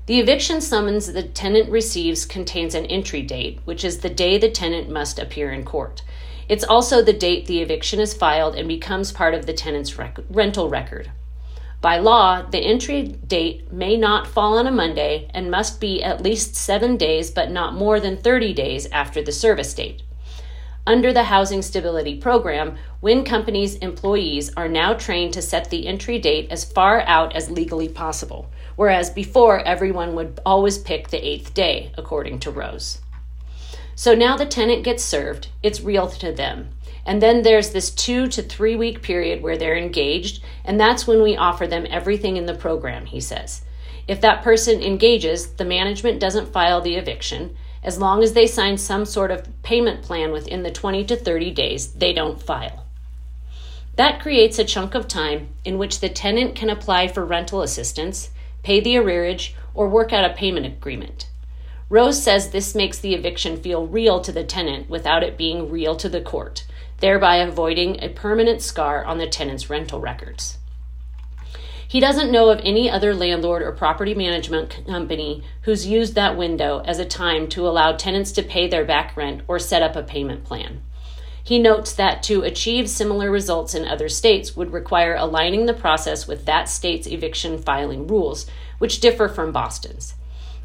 The 0.07 0.21
eviction 0.21 0.61
summons 0.61 1.13
the 1.13 1.23
tenant 1.23 1.71
receives 1.71 2.27
contains 2.27 2.75
an 2.75 2.87
entry 2.87 3.23
date, 3.23 3.61
which 3.65 3.85
is 3.85 3.99
the 3.99 4.11
day 4.11 4.37
the 4.37 4.51
tenant 4.51 4.91
must 4.91 5.19
appear 5.19 5.51
in 5.51 5.65
court. 5.65 6.03
It's 6.49 6.65
also 6.65 7.01
the 7.01 7.13
date 7.13 7.47
the 7.47 7.63
eviction 7.63 8.01
is 8.01 8.13
filed 8.13 8.55
and 8.55 8.69
becomes 8.69 9.13
part 9.13 9.33
of 9.33 9.47
the 9.47 9.53
tenant's 9.53 9.97
rec- 9.97 10.19
rental 10.29 10.69
record. 10.69 11.11
By 11.81 11.99
law, 11.99 12.43
the 12.43 12.59
entry 12.59 13.03
date 13.03 13.73
may 13.73 13.97
not 13.97 14.27
fall 14.27 14.59
on 14.59 14.67
a 14.67 14.73
Monday 14.73 15.31
and 15.33 15.51
must 15.51 15.81
be 15.81 16.03
at 16.03 16.23
least 16.23 16.55
seven 16.55 16.97
days, 16.97 17.31
but 17.31 17.51
not 17.51 17.75
more 17.75 17.99
than 17.99 18.17
30 18.17 18.53
days 18.53 18.87
after 18.93 19.23
the 19.23 19.33
service 19.33 19.73
date. 19.73 20.03
Under 20.85 21.13
the 21.13 21.23
Housing 21.23 21.63
Stability 21.63 22.17
Program, 22.17 22.77
Winn 23.01 23.23
Company's 23.23 23.77
employees 23.77 24.53
are 24.57 24.69
now 24.69 24.95
trained 24.95 25.33
to 25.35 25.41
set 25.41 25.71
the 25.71 25.87
entry 25.87 26.19
date 26.19 26.49
as 26.51 26.65
far 26.65 27.03
out 27.03 27.37
as 27.37 27.49
legally 27.49 27.89
possible, 27.89 28.51
whereas 28.75 29.09
before 29.09 29.61
everyone 29.61 30.17
would 30.17 30.41
always 30.45 30.79
pick 30.79 31.07
the 31.07 31.25
eighth 31.25 31.55
day, 31.55 31.93
according 31.97 32.41
to 32.41 32.51
Rose. 32.51 32.99
So 33.95 34.17
now 34.17 34.37
the 34.37 34.45
tenant 34.45 34.83
gets 34.83 35.05
served, 35.05 35.51
it's 35.63 35.83
real 35.83 36.09
to 36.09 36.33
them. 36.33 36.71
And 37.07 37.23
then 37.23 37.43
there's 37.43 37.71
this 37.71 37.93
two 37.93 38.27
to 38.29 38.43
three 38.43 38.75
week 38.75 39.03
period 39.03 39.41
where 39.41 39.57
they're 39.57 39.77
engaged, 39.77 40.43
and 40.65 40.81
that's 40.81 41.07
when 41.07 41.23
we 41.23 41.37
offer 41.37 41.69
them 41.69 41.87
everything 41.91 42.37
in 42.37 42.47
the 42.47 42.55
program, 42.55 43.07
he 43.07 43.21
says. 43.21 43.63
If 44.09 44.21
that 44.23 44.43
person 44.43 44.83
engages, 44.83 45.53
the 45.53 45.65
management 45.65 46.19
doesn't 46.19 46.53
file 46.53 46.81
the 46.81 46.97
eviction, 46.97 47.57
as 47.83 47.99
long 47.99 48.23
as 48.23 48.33
they 48.33 48.47
sign 48.47 48.79
some 48.79 49.05
sort 49.05 49.31
of 49.31 49.47
payment 49.63 50.03
plan 50.03 50.33
within 50.33 50.63
the 50.63 50.71
20 50.71 51.05
to 51.07 51.17
30 51.17 51.51
days, 51.51 51.93
they 51.93 52.13
don't 52.13 52.43
file. 52.43 52.87
That 53.97 54.21
creates 54.21 54.59
a 54.59 54.65
chunk 54.65 54.95
of 54.95 55.09
time 55.09 55.49
in 55.65 55.79
which 55.79 56.01
the 56.01 56.09
tenant 56.09 56.55
can 56.55 56.71
apply 56.71 57.09
for 57.09 57.25
rental 57.25 57.61
assistance, 57.61 58.31
pay 58.63 58.81
the 58.81 58.95
arrearage, 58.95 59.53
or 59.75 59.89
work 59.89 60.13
out 60.13 60.31
a 60.31 60.35
payment 60.35 60.67
agreement. 60.67 61.29
Rose 61.91 62.23
says 62.23 62.51
this 62.51 62.75
makes 62.75 62.99
the 62.99 63.15
eviction 63.15 63.59
feel 63.59 63.87
real 63.87 64.21
to 64.23 64.33
the 64.33 64.45
tenant 64.45 64.89
without 64.89 65.23
it 65.23 65.37
being 65.37 65.71
real 65.71 65.95
to 65.97 66.09
the 66.09 66.23
court, 66.23 66.65
thereby 67.01 67.37
avoiding 67.37 68.03
a 68.03 68.09
permanent 68.09 68.63
scar 68.63 69.05
on 69.05 69.19
the 69.19 69.27
tenant's 69.27 69.69
rental 69.69 70.01
records. 70.01 70.57
He 71.93 72.01
doesn't 72.01 72.33
know 72.33 72.49
of 72.49 72.63
any 72.65 72.89
other 72.89 73.15
landlord 73.15 73.61
or 73.61 73.71
property 73.71 74.15
management 74.15 74.87
company 74.87 75.45
who's 75.65 75.87
used 75.87 76.15
that 76.15 76.39
window 76.39 76.81
as 76.87 76.99
a 76.99 77.05
time 77.05 77.49
to 77.49 77.69
allow 77.69 77.93
tenants 77.93 78.33
to 78.33 78.43
pay 78.43 78.67
their 78.67 78.87
back 78.87 79.15
rent 79.15 79.43
or 79.47 79.59
set 79.59 79.83
up 79.83 79.95
a 79.95 80.03
payment 80.03 80.43
plan. 80.43 80.81
He 81.45 81.59
notes 81.59 81.93
that 81.93 82.23
to 82.23 82.45
achieve 82.45 82.89
similar 82.89 83.31
results 83.31 83.75
in 83.75 83.87
other 83.87 84.09
states 84.09 84.57
would 84.57 84.73
require 84.73 85.15
aligning 85.15 85.67
the 85.67 85.75
process 85.75 86.27
with 86.27 86.47
that 86.47 86.71
state's 86.71 87.07
eviction 87.07 87.59
filing 87.59 88.07
rules, 88.07 88.47
which 88.79 89.01
differ 89.01 89.29
from 89.29 89.53
Boston's. 89.53 90.15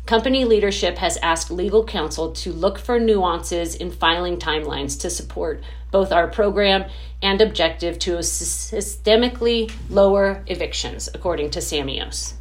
Company 0.05 0.45
leadership 0.45 0.99
has 0.99 1.17
asked 1.21 1.51
legal 1.51 1.83
counsel 1.83 2.31
to 2.31 2.53
look 2.53 2.79
for 2.79 3.01
nuances 3.01 3.75
in 3.75 3.91
filing 3.91 4.37
timelines 4.37 4.97
to 5.01 5.09
support 5.09 5.61
both 5.91 6.13
our 6.13 6.27
program 6.29 6.89
and 7.21 7.41
objective 7.41 7.97
to 7.99 8.17
systemically 8.17 9.71
lower 9.89 10.43
evictions, 10.47 11.09
according 11.13 11.49
to 11.51 11.59
Samios. 11.59 12.33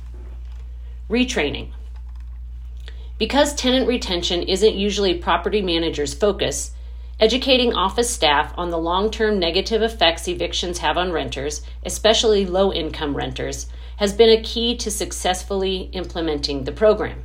Retraining. 1.09 1.71
Because 3.19 3.55
tenant 3.55 3.89
retention 3.89 4.43
isn't 4.43 4.75
usually 4.75 5.15
property 5.15 5.63
managers' 5.63 6.13
focus, 6.13 6.73
educating 7.19 7.73
office 7.73 8.11
staff 8.11 8.53
on 8.59 8.69
the 8.69 8.79
long 8.79 9.11
term 9.11 9.39
negative 9.39 9.81
effects 9.81 10.29
evictions 10.29 10.79
have 10.79 10.99
on 10.99 11.13
renters, 11.13 11.63
especially 11.85 12.45
low 12.45 12.73
income 12.73 13.17
renters, 13.17 13.67
has 13.97 14.13
been 14.13 14.29
a 14.29 14.43
key 14.43 14.77
to 14.77 14.91
successfully 14.91 15.89
implementing 15.93 16.65
the 16.65 16.73
program. 16.73 17.25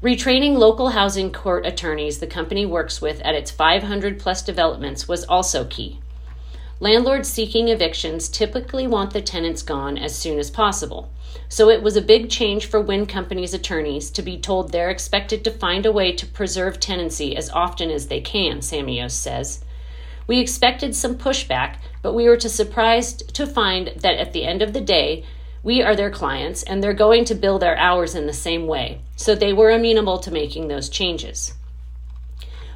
Retraining 0.00 0.56
local 0.56 0.90
housing 0.90 1.32
court 1.32 1.66
attorneys 1.66 2.20
the 2.20 2.26
company 2.28 2.64
works 2.64 3.02
with 3.02 3.20
at 3.22 3.34
its 3.34 3.50
500 3.50 4.20
plus 4.20 4.42
developments 4.42 5.08
was 5.08 5.24
also 5.24 5.64
key. 5.64 5.98
Landlords 6.80 7.28
seeking 7.28 7.68
evictions 7.68 8.28
typically 8.28 8.86
want 8.86 9.12
the 9.12 9.20
tenants 9.20 9.62
gone 9.62 9.98
as 9.98 10.16
soon 10.16 10.38
as 10.38 10.48
possible, 10.48 11.10
so 11.48 11.68
it 11.68 11.82
was 11.82 11.96
a 11.96 12.00
big 12.00 12.30
change 12.30 12.66
for 12.66 12.80
Winn 12.80 13.04
companies' 13.04 13.52
attorneys 13.52 14.10
to 14.12 14.22
be 14.22 14.38
told 14.38 14.70
they're 14.70 14.88
expected 14.88 15.42
to 15.42 15.50
find 15.50 15.84
a 15.84 15.90
way 15.90 16.12
to 16.12 16.24
preserve 16.24 16.78
tenancy 16.78 17.36
as 17.36 17.50
often 17.50 17.90
as 17.90 18.06
they 18.06 18.20
can, 18.20 18.58
Samios 18.58 19.10
says. 19.10 19.64
We 20.28 20.38
expected 20.38 20.94
some 20.94 21.18
pushback, 21.18 21.78
but 22.00 22.14
we 22.14 22.28
were 22.28 22.36
to 22.36 22.48
surprised 22.48 23.34
to 23.34 23.44
find 23.44 23.88
that 23.96 24.16
at 24.16 24.32
the 24.32 24.44
end 24.44 24.62
of 24.62 24.72
the 24.72 24.80
day, 24.80 25.24
we 25.64 25.82
are 25.82 25.96
their 25.96 26.10
clients, 26.12 26.62
and 26.62 26.80
they're 26.80 26.94
going 26.94 27.24
to 27.24 27.34
bill 27.34 27.58
their 27.58 27.76
hours 27.76 28.14
in 28.14 28.26
the 28.26 28.32
same 28.32 28.68
way, 28.68 29.00
so 29.16 29.34
they 29.34 29.52
were 29.52 29.70
amenable 29.70 30.18
to 30.18 30.30
making 30.30 30.68
those 30.68 30.88
changes. 30.88 31.54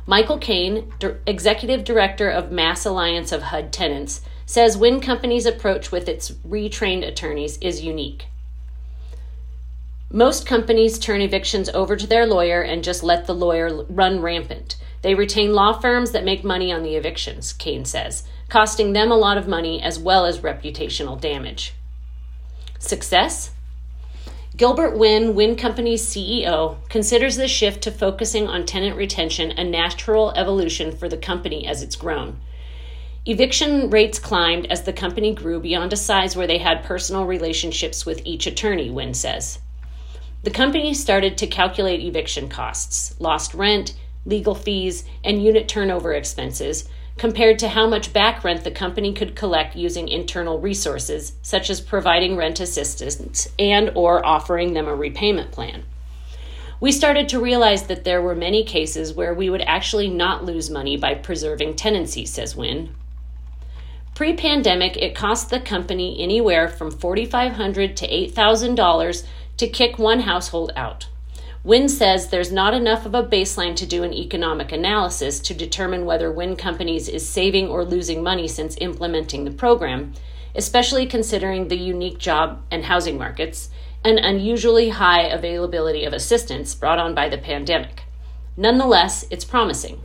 Michael 0.06 0.38
Kane, 0.38 0.92
Executive 1.26 1.84
Director 1.84 2.28
of 2.28 2.50
Mass 2.50 2.84
Alliance 2.84 3.30
of 3.30 3.42
HUD 3.42 3.72
Tenants, 3.72 4.20
says 4.44 4.76
Winn 4.76 5.00
Company's 5.00 5.46
approach 5.46 5.92
with 5.92 6.08
its 6.08 6.32
retrained 6.46 7.06
attorneys 7.06 7.56
is 7.58 7.82
unique. 7.82 8.26
Most 10.10 10.44
companies 10.44 10.98
turn 10.98 11.22
evictions 11.22 11.68
over 11.70 11.96
to 11.96 12.06
their 12.06 12.26
lawyer 12.26 12.60
and 12.60 12.84
just 12.84 13.02
let 13.02 13.26
the 13.26 13.34
lawyer 13.34 13.84
run 13.88 14.20
rampant. 14.20 14.76
They 15.02 15.14
retain 15.14 15.54
law 15.54 15.72
firms 15.72 16.10
that 16.10 16.24
make 16.24 16.44
money 16.44 16.72
on 16.72 16.82
the 16.82 16.96
evictions, 16.96 17.52
Kane 17.52 17.84
says, 17.84 18.24
costing 18.48 18.92
them 18.92 19.10
a 19.10 19.16
lot 19.16 19.38
of 19.38 19.48
money 19.48 19.80
as 19.80 19.98
well 19.98 20.26
as 20.26 20.40
reputational 20.40 21.18
damage. 21.18 21.74
Success? 22.78 23.52
Gilbert 24.54 24.98
Wynn, 24.98 25.34
Winn 25.34 25.56
Company's 25.56 26.04
CEO, 26.04 26.76
considers 26.90 27.36
the 27.36 27.48
shift 27.48 27.82
to 27.84 27.90
focusing 27.90 28.48
on 28.48 28.66
tenant 28.66 28.96
retention 28.96 29.50
a 29.52 29.64
natural 29.64 30.30
evolution 30.32 30.94
for 30.94 31.08
the 31.08 31.16
company 31.16 31.66
as 31.66 31.82
it's 31.82 31.96
grown. 31.96 32.38
Eviction 33.24 33.88
rates 33.88 34.18
climbed 34.18 34.66
as 34.66 34.82
the 34.82 34.92
company 34.92 35.34
grew 35.34 35.58
beyond 35.58 35.94
a 35.94 35.96
size 35.96 36.36
where 36.36 36.46
they 36.46 36.58
had 36.58 36.84
personal 36.84 37.24
relationships 37.24 38.04
with 38.04 38.20
each 38.26 38.46
attorney, 38.46 38.90
Winn 38.90 39.14
says. 39.14 39.58
The 40.42 40.50
company 40.50 40.92
started 40.92 41.38
to 41.38 41.46
calculate 41.46 42.00
eviction 42.00 42.50
costs, 42.50 43.18
lost 43.18 43.54
rent, 43.54 43.96
legal 44.26 44.54
fees, 44.54 45.04
and 45.24 45.42
unit 45.42 45.66
turnover 45.66 46.12
expenses 46.12 46.88
compared 47.18 47.58
to 47.58 47.68
how 47.68 47.86
much 47.88 48.12
back 48.12 48.42
rent 48.42 48.64
the 48.64 48.70
company 48.70 49.12
could 49.12 49.36
collect 49.36 49.76
using 49.76 50.08
internal 50.08 50.58
resources 50.58 51.34
such 51.42 51.70
as 51.70 51.80
providing 51.80 52.36
rent 52.36 52.60
assistance 52.60 53.48
and 53.58 53.90
or 53.94 54.24
offering 54.24 54.72
them 54.72 54.88
a 54.88 54.94
repayment 54.94 55.52
plan. 55.52 55.84
We 56.80 56.90
started 56.90 57.28
to 57.28 57.40
realize 57.40 57.84
that 57.84 58.02
there 58.02 58.20
were 58.20 58.34
many 58.34 58.64
cases 58.64 59.14
where 59.14 59.32
we 59.32 59.48
would 59.48 59.62
actually 59.62 60.08
not 60.08 60.44
lose 60.44 60.68
money 60.68 60.96
by 60.96 61.14
preserving 61.14 61.76
tenancy, 61.76 62.26
says 62.26 62.56
Winn. 62.56 62.92
Pre 64.16 64.34
pandemic, 64.34 64.96
it 64.96 65.14
cost 65.14 65.48
the 65.48 65.60
company 65.60 66.20
anywhere 66.20 66.68
from 66.68 66.90
4,500 66.90 67.96
to 67.98 68.08
$8,000 68.08 69.26
to 69.58 69.68
kick 69.68 69.98
one 69.98 70.20
household 70.20 70.72
out. 70.74 71.06
Winn 71.64 71.88
says 71.88 72.28
there's 72.28 72.50
not 72.50 72.74
enough 72.74 73.06
of 73.06 73.14
a 73.14 73.22
baseline 73.22 73.76
to 73.76 73.86
do 73.86 74.02
an 74.02 74.12
economic 74.12 74.72
analysis 74.72 75.38
to 75.38 75.54
determine 75.54 76.04
whether 76.04 76.32
Winn 76.32 76.56
Companies 76.56 77.08
is 77.08 77.28
saving 77.28 77.68
or 77.68 77.84
losing 77.84 78.20
money 78.20 78.48
since 78.48 78.76
implementing 78.80 79.44
the 79.44 79.52
program, 79.52 80.12
especially 80.56 81.06
considering 81.06 81.68
the 81.68 81.76
unique 81.76 82.18
job 82.18 82.60
and 82.72 82.86
housing 82.86 83.16
markets 83.16 83.70
and 84.04 84.18
unusually 84.18 84.88
high 84.88 85.22
availability 85.22 86.04
of 86.04 86.12
assistance 86.12 86.74
brought 86.74 86.98
on 86.98 87.14
by 87.14 87.28
the 87.28 87.38
pandemic. 87.38 88.02
Nonetheless, 88.56 89.24
it's 89.30 89.44
promising. 89.44 90.02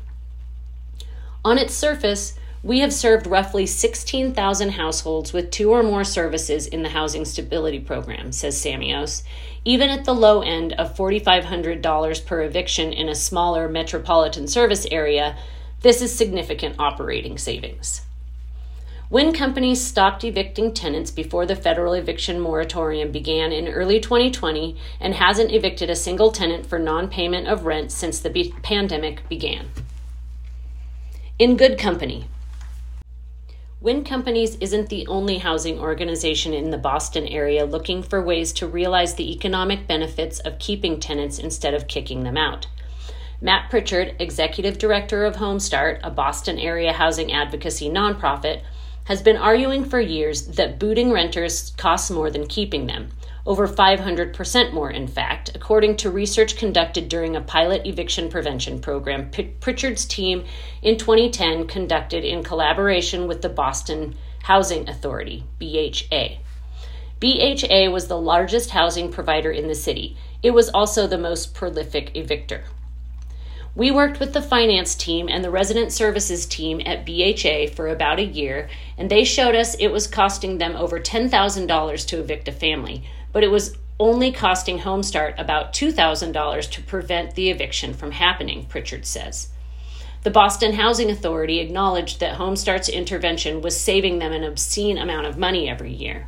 On 1.43 1.57
its 1.57 1.73
surface, 1.73 2.37
we 2.63 2.79
have 2.79 2.91
served 2.91 3.27
roughly 3.27 3.65
16,000 3.65 4.69
households 4.69 5.31
with 5.31 5.51
two 5.51 5.71
or 5.71 5.83
more 5.83 6.03
services 6.03 6.65
in 6.65 6.83
the 6.83 6.89
Housing 6.89 7.23
Stability 7.23 7.79
Program, 7.79 8.31
says 8.31 8.61
Samios, 8.61 9.23
even 9.63 9.89
at 9.89 10.05
the 10.05 10.15
low 10.15 10.41
end 10.41 10.73
of 10.73 10.95
$4,500 10.95 12.25
per 12.25 12.41
eviction 12.41 12.91
in 12.91 13.09
a 13.09 13.15
smaller 13.15 13.69
metropolitan 13.69 14.47
service 14.47 14.87
area, 14.91 15.37
this 15.81 16.01
is 16.01 16.15
significant 16.15 16.75
operating 16.79 17.37
savings. 17.37 18.01
Winn 19.09 19.31
companies 19.31 19.81
stopped 19.81 20.25
evicting 20.25 20.73
tenants 20.73 21.11
before 21.11 21.45
the 21.45 21.55
federal 21.55 21.93
eviction 21.93 22.41
moratorium 22.41 23.09
began 23.11 23.53
in 23.53 23.69
early 23.69 24.01
2020 24.01 24.75
and 24.99 25.13
hasn't 25.13 25.51
evicted 25.51 25.89
a 25.89 25.95
single 25.95 26.31
tenant 26.31 26.65
for 26.65 26.77
non 26.77 27.07
payment 27.07 27.47
of 27.47 27.65
rent 27.65 27.89
since 27.89 28.19
the 28.19 28.29
be- 28.29 28.53
pandemic 28.63 29.27
began. 29.29 29.69
In 31.39 31.55
good 31.55 31.77
company, 31.77 32.27
Winn 33.79 34.03
Companies 34.03 34.55
isn't 34.55 34.89
the 34.89 35.05
only 35.05 35.38
housing 35.38 35.79
organization 35.79 36.51
in 36.51 36.72
the 36.72 36.79
Boston 36.79 37.27
area 37.27 37.63
looking 37.63 38.01
for 38.01 38.24
ways 38.24 38.51
to 38.53 38.67
realize 38.67 39.13
the 39.13 39.31
economic 39.31 39.86
benefits 39.86 40.39
of 40.39 40.57
keeping 40.57 41.00
tenants 41.00 41.38
instead 41.38 41.75
of 41.75 41.88
kicking 41.88 42.24
them 42.24 42.38
out. 42.38 42.65
Matt 43.39 43.69
Pritchard, 43.69 44.15
executive 44.17 44.79
director 44.79 45.25
of 45.25 45.36
HomeStart, 45.36 46.00
a 46.01 46.10
Boston 46.10 46.57
area 46.57 46.91
housing 46.91 47.31
advocacy 47.31 47.88
nonprofit, 47.88 48.63
has 49.03 49.22
been 49.22 49.38
arguing 49.38 49.86
for 49.86 50.00
years 50.00 50.48
that 50.48 50.79
booting 50.79 51.12
renters 51.12 51.72
costs 51.77 52.10
more 52.10 52.31
than 52.31 52.48
keeping 52.48 52.88
them. 52.88 53.10
Over 53.47 53.65
500% 53.65 54.73
more, 54.73 54.91
in 54.91 55.07
fact, 55.07 55.51
according 55.55 55.95
to 55.97 56.11
research 56.11 56.57
conducted 56.57 57.07
during 57.07 57.37
a 57.37 57.41
pilot 57.41 57.87
eviction 57.87 58.27
prevention 58.27 58.81
program 58.81 59.31
Pritchard's 59.61 60.03
team 60.03 60.43
in 60.81 60.97
2010 60.97 61.65
conducted 61.65 62.25
in 62.25 62.43
collaboration 62.43 63.25
with 63.25 63.41
the 63.41 63.47
Boston 63.47 64.17
Housing 64.43 64.89
Authority, 64.89 65.45
BHA. 65.59 66.39
BHA 67.21 67.89
was 67.89 68.09
the 68.09 68.19
largest 68.19 68.71
housing 68.71 69.13
provider 69.13 69.49
in 69.49 69.69
the 69.69 69.75
city. 69.75 70.17
It 70.43 70.51
was 70.51 70.67
also 70.67 71.07
the 71.07 71.17
most 71.17 71.55
prolific 71.55 72.13
evictor. 72.15 72.63
We 73.77 73.91
worked 73.91 74.19
with 74.19 74.34
the 74.34 74.41
finance 74.41 74.96
team 74.96 75.29
and 75.29 75.43
the 75.43 75.51
resident 75.51 75.91
services 75.91 76.48
team 76.48 76.81
at 76.84 77.05
BHA 77.05 77.75
for 77.75 77.89
about 77.89 78.17
a 78.17 78.25
year, 78.25 78.69
and 78.98 79.07
they 79.07 79.24
showed 79.24 79.53
us 79.53 79.75
it 79.75 79.89
was 79.89 80.07
costing 80.07 80.57
them 80.57 80.75
over 80.75 81.00
$10,000 81.00 82.07
to 82.07 82.19
evict 82.19 82.48
a 82.48 82.51
family, 82.51 83.03
but 83.31 83.43
it 83.43 83.51
was 83.51 83.77
only 84.00 84.31
costing 84.31 84.79
HomeStart 84.79 85.39
about 85.39 85.74
$2,000 85.74 86.72
to 86.72 86.81
prevent 86.81 87.36
the 87.36 87.51
eviction 87.51 87.93
from 87.93 88.13
happening, 88.13 88.65
Pritchard 88.65 89.05
says. 89.05 89.50
The 90.24 90.31
Boston 90.31 90.74
Housing 90.74 91.12
Authority 91.12 91.60
acknowledged 91.60 92.19
that 92.19 92.39
HomeStart's 92.39 92.89
intervention 92.89 93.62
was 93.62 93.79
saving 93.79 94.17
them 94.17 94.34
an 94.34 94.43
obscene 94.43 94.98
amount 94.98 95.27
of 95.27 95.38
money 95.38 95.69
every 95.69 95.93
year. 95.93 96.27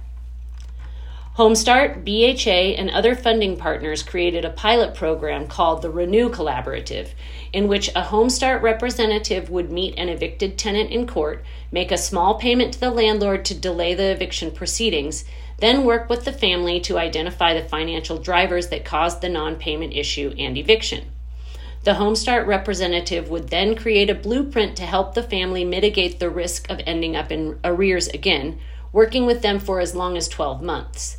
HomeStart, 1.39 2.03
BHA, 2.03 2.77
and 2.77 2.89
other 2.89 3.15
funding 3.15 3.55
partners 3.55 4.03
created 4.03 4.43
a 4.43 4.49
pilot 4.49 4.93
program 4.93 5.47
called 5.47 5.81
the 5.81 5.89
Renew 5.89 6.29
Collaborative, 6.29 7.11
in 7.53 7.69
which 7.69 7.87
a 7.95 8.01
HomeStart 8.01 8.61
representative 8.61 9.49
would 9.49 9.71
meet 9.71 9.97
an 9.97 10.09
evicted 10.09 10.57
tenant 10.57 10.91
in 10.91 11.07
court, 11.07 11.41
make 11.71 11.93
a 11.93 11.97
small 11.97 12.37
payment 12.37 12.73
to 12.73 12.79
the 12.81 12.91
landlord 12.91 13.45
to 13.45 13.55
delay 13.55 13.93
the 13.93 14.11
eviction 14.11 14.51
proceedings, 14.51 15.23
then 15.59 15.85
work 15.85 16.09
with 16.09 16.25
the 16.25 16.33
family 16.33 16.77
to 16.81 16.97
identify 16.97 17.53
the 17.53 17.69
financial 17.69 18.17
drivers 18.17 18.67
that 18.67 18.83
caused 18.83 19.21
the 19.21 19.29
non 19.29 19.55
payment 19.55 19.93
issue 19.93 20.35
and 20.37 20.57
eviction. 20.57 21.05
The 21.85 21.91
HomeStart 21.93 22.47
representative 22.47 23.29
would 23.29 23.47
then 23.47 23.75
create 23.75 24.09
a 24.09 24.13
blueprint 24.13 24.75
to 24.75 24.83
help 24.83 25.13
the 25.13 25.23
family 25.23 25.63
mitigate 25.63 26.19
the 26.19 26.29
risk 26.29 26.69
of 26.69 26.81
ending 26.85 27.15
up 27.15 27.31
in 27.31 27.57
arrears 27.63 28.09
again, 28.09 28.59
working 28.91 29.25
with 29.25 29.41
them 29.41 29.57
for 29.57 29.79
as 29.79 29.95
long 29.95 30.17
as 30.17 30.27
12 30.27 30.61
months. 30.61 31.15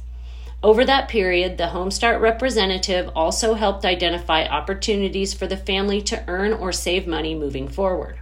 Over 0.63 0.85
that 0.85 1.09
period, 1.09 1.57
the 1.57 1.69
HomeStart 1.69 2.21
representative 2.21 3.11
also 3.17 3.55
helped 3.55 3.87
identify 3.87 4.45
opportunities 4.45 5.33
for 5.33 5.47
the 5.47 5.57
family 5.57 6.03
to 6.03 6.23
earn 6.29 6.53
or 6.53 6.71
save 6.71 7.07
money 7.07 7.35
moving 7.35 7.67
forward. 7.67 8.19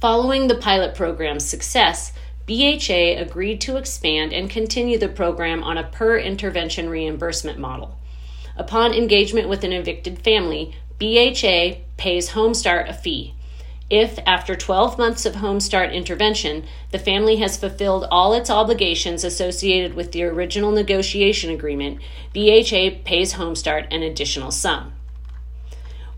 Following 0.00 0.48
the 0.48 0.56
pilot 0.56 0.96
program's 0.96 1.44
success, 1.44 2.12
BHA 2.46 3.20
agreed 3.20 3.60
to 3.60 3.76
expand 3.76 4.32
and 4.32 4.50
continue 4.50 4.98
the 4.98 5.08
program 5.08 5.62
on 5.62 5.78
a 5.78 5.84
per 5.84 6.18
intervention 6.18 6.88
reimbursement 6.88 7.58
model. 7.58 7.96
Upon 8.56 8.92
engagement 8.92 9.48
with 9.48 9.62
an 9.62 9.72
evicted 9.72 10.18
family, 10.18 10.74
BHA 10.98 11.82
pays 11.96 12.30
HomeStart 12.30 12.88
a 12.88 12.92
fee, 12.92 13.35
if, 13.88 14.18
after 14.26 14.56
12 14.56 14.98
months 14.98 15.24
of 15.24 15.34
HomeStart 15.34 15.92
intervention, 15.92 16.64
the 16.90 16.98
family 16.98 17.36
has 17.36 17.56
fulfilled 17.56 18.06
all 18.10 18.34
its 18.34 18.50
obligations 18.50 19.22
associated 19.22 19.94
with 19.94 20.10
the 20.10 20.24
original 20.24 20.72
negotiation 20.72 21.50
agreement, 21.50 22.00
BHA 22.34 23.02
pays 23.04 23.34
HomeStart 23.34 23.86
an 23.92 24.02
additional 24.02 24.50
sum. 24.50 24.92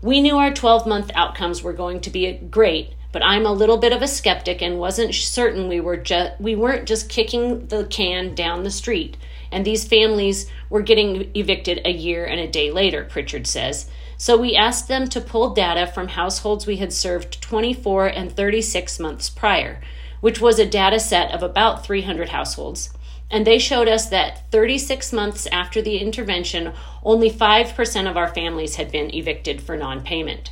We 0.01 0.21
knew 0.21 0.37
our 0.37 0.53
12 0.53 0.87
month 0.87 1.11
outcomes 1.13 1.61
were 1.61 1.73
going 1.73 1.99
to 2.01 2.09
be 2.09 2.31
great, 2.33 2.93
but 3.11 3.23
I'm 3.23 3.45
a 3.45 3.53
little 3.53 3.77
bit 3.77 3.93
of 3.93 4.01
a 4.01 4.07
skeptic 4.07 4.61
and 4.61 4.79
wasn't 4.79 5.13
certain 5.13 5.67
we 5.67 5.79
were 5.79 5.97
ju- 5.97 6.31
we 6.39 6.55
weren't 6.55 6.87
just 6.87 7.09
kicking 7.09 7.67
the 7.67 7.85
can 7.85 8.33
down 8.33 8.63
the 8.63 8.71
street 8.71 9.17
and 9.51 9.65
these 9.65 9.87
families 9.87 10.49
were 10.69 10.81
getting 10.81 11.31
evicted 11.35 11.81
a 11.85 11.91
year 11.91 12.25
and 12.25 12.39
a 12.39 12.47
day 12.47 12.71
later, 12.71 13.03
Pritchard 13.03 13.47
says. 13.47 13.89
So 14.17 14.35
we 14.37 14.55
asked 14.55 14.87
them 14.87 15.07
to 15.09 15.21
pull 15.21 15.53
data 15.53 15.87
from 15.87 16.09
households 16.09 16.67
we 16.67 16.77
had 16.77 16.91
served 16.91 17.41
24 17.41 18.07
and 18.07 18.35
36 18.35 18.99
months 18.99 19.29
prior, 19.29 19.79
which 20.19 20.41
was 20.41 20.59
a 20.59 20.65
data 20.65 20.99
set 20.99 21.31
of 21.31 21.41
about 21.41 21.85
300 21.85 22.29
households. 22.29 22.89
And 23.31 23.45
they 23.45 23.59
showed 23.59 23.87
us 23.87 24.09
that 24.09 24.49
36 24.51 25.13
months 25.13 25.47
after 25.47 25.81
the 25.81 25.99
intervention, 25.99 26.73
only 27.03 27.29
5% 27.29 28.09
of 28.09 28.17
our 28.17 28.33
families 28.33 28.75
had 28.75 28.91
been 28.91 29.13
evicted 29.13 29.61
for 29.61 29.77
non 29.77 30.01
payment. 30.01 30.51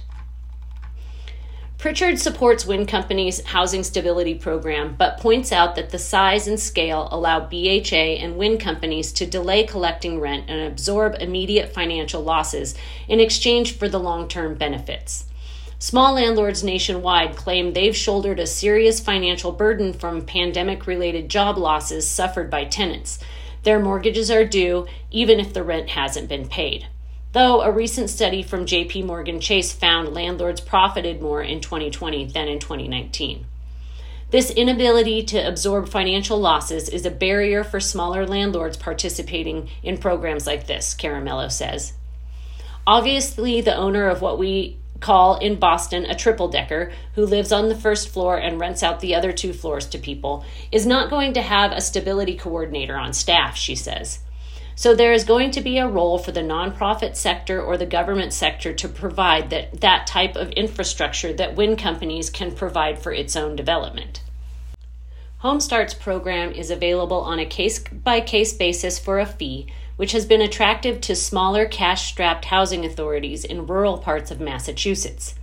Pritchard 1.77 2.17
supports 2.17 2.65
Winn 2.65 2.87
Company's 2.87 3.45
housing 3.45 3.83
stability 3.83 4.33
program, 4.33 4.95
but 4.97 5.19
points 5.19 5.51
out 5.51 5.75
that 5.75 5.91
the 5.91 5.99
size 5.99 6.47
and 6.47 6.59
scale 6.59 7.07
allow 7.11 7.39
BHA 7.39 8.17
and 8.19 8.35
Winn 8.35 8.57
Companies 8.57 9.11
to 9.11 9.27
delay 9.27 9.63
collecting 9.63 10.19
rent 10.19 10.45
and 10.47 10.59
absorb 10.59 11.13
immediate 11.19 11.71
financial 11.71 12.23
losses 12.23 12.73
in 13.07 13.19
exchange 13.19 13.77
for 13.77 13.87
the 13.87 13.99
long 13.99 14.27
term 14.27 14.55
benefits. 14.55 15.25
Small 15.77 16.15
landlords 16.15 16.63
nationwide 16.63 17.35
claim 17.35 17.73
they've 17.73 17.95
shouldered 17.95 18.39
a 18.39 18.47
serious 18.47 18.99
financial 18.99 19.51
burden 19.51 19.93
from 19.93 20.25
pandemic 20.25 20.87
related 20.87 21.29
job 21.29 21.59
losses 21.59 22.09
suffered 22.09 22.49
by 22.49 22.65
tenants. 22.65 23.19
Their 23.61 23.79
mortgages 23.79 24.31
are 24.31 24.45
due 24.45 24.87
even 25.11 25.39
if 25.39 25.53
the 25.53 25.63
rent 25.63 25.89
hasn't 25.89 26.27
been 26.27 26.47
paid 26.47 26.87
though 27.33 27.61
a 27.61 27.71
recent 27.71 28.09
study 28.09 28.41
from 28.41 28.65
JP 28.65 29.05
Morgan 29.05 29.39
Chase 29.39 29.73
found 29.73 30.13
landlords 30.13 30.61
profited 30.61 31.21
more 31.21 31.41
in 31.41 31.61
2020 31.61 32.25
than 32.25 32.47
in 32.47 32.59
2019. 32.59 33.45
This 34.29 34.51
inability 34.51 35.23
to 35.23 35.37
absorb 35.37 35.87
financial 35.87 36.37
losses 36.37 36.89
is 36.89 37.05
a 37.05 37.11
barrier 37.11 37.63
for 37.63 37.79
smaller 37.79 38.27
landlords 38.27 38.75
participating 38.75 39.69
in 39.83 39.97
programs 39.97 40.45
like 40.45 40.67
this, 40.67 40.93
Caramello 40.93 41.49
says. 41.49 41.93
Obviously, 42.85 43.61
the 43.61 43.75
owner 43.75 44.07
of 44.07 44.21
what 44.21 44.37
we 44.37 44.77
call 44.99 45.37
in 45.37 45.55
Boston 45.55 46.05
a 46.05 46.15
triple 46.15 46.47
decker 46.47 46.91
who 47.15 47.25
lives 47.25 47.51
on 47.51 47.69
the 47.69 47.75
first 47.75 48.09
floor 48.09 48.37
and 48.37 48.59
rents 48.59 48.83
out 48.83 48.99
the 48.99 49.15
other 49.15 49.31
two 49.31 49.53
floors 49.53 49.85
to 49.87 49.97
people 49.97 50.43
is 50.71 50.85
not 50.85 51.09
going 51.09 51.33
to 51.33 51.41
have 51.41 51.71
a 51.71 51.81
stability 51.81 52.35
coordinator 52.35 52.97
on 52.97 53.13
staff, 53.13 53.55
she 53.55 53.75
says. 53.75 54.19
So 54.77 54.93
there 54.93 55.11
is 55.11 55.23
going 55.23 55.49
to 55.51 55.61
be 55.61 55.79
a 55.79 55.87
role 55.87 56.19
for 56.19 56.31
the 56.31 56.41
nonprofit 56.41 57.15
sector 57.15 57.59
or 57.59 57.77
the 57.77 57.87
government 57.87 58.31
sector 58.31 58.73
to 58.73 58.87
provide 58.87 59.49
that, 59.49 59.81
that 59.81 60.05
type 60.05 60.35
of 60.35 60.51
infrastructure 60.51 61.33
that 61.33 61.55
Winn 61.55 61.75
companies 61.75 62.29
can 62.29 62.53
provide 62.53 62.99
for 62.99 63.11
its 63.11 63.35
own 63.35 63.55
development. 63.55 64.21
HomeStart's 65.41 65.95
program 65.95 66.51
is 66.51 66.69
available 66.69 67.21
on 67.21 67.39
a 67.39 67.45
case 67.47 67.79
by 67.79 68.21
case 68.21 68.53
basis 68.53 68.99
for 68.99 69.17
a 69.17 69.25
fee, 69.25 69.65
which 69.95 70.11
has 70.11 70.27
been 70.27 70.41
attractive 70.41 71.01
to 71.01 71.15
smaller 71.15 71.65
cash 71.65 72.07
strapped 72.07 72.45
housing 72.45 72.85
authorities 72.85 73.43
in 73.43 73.65
rural 73.65 73.97
parts 73.97 74.29
of 74.29 74.39
Massachusetts. 74.39 75.33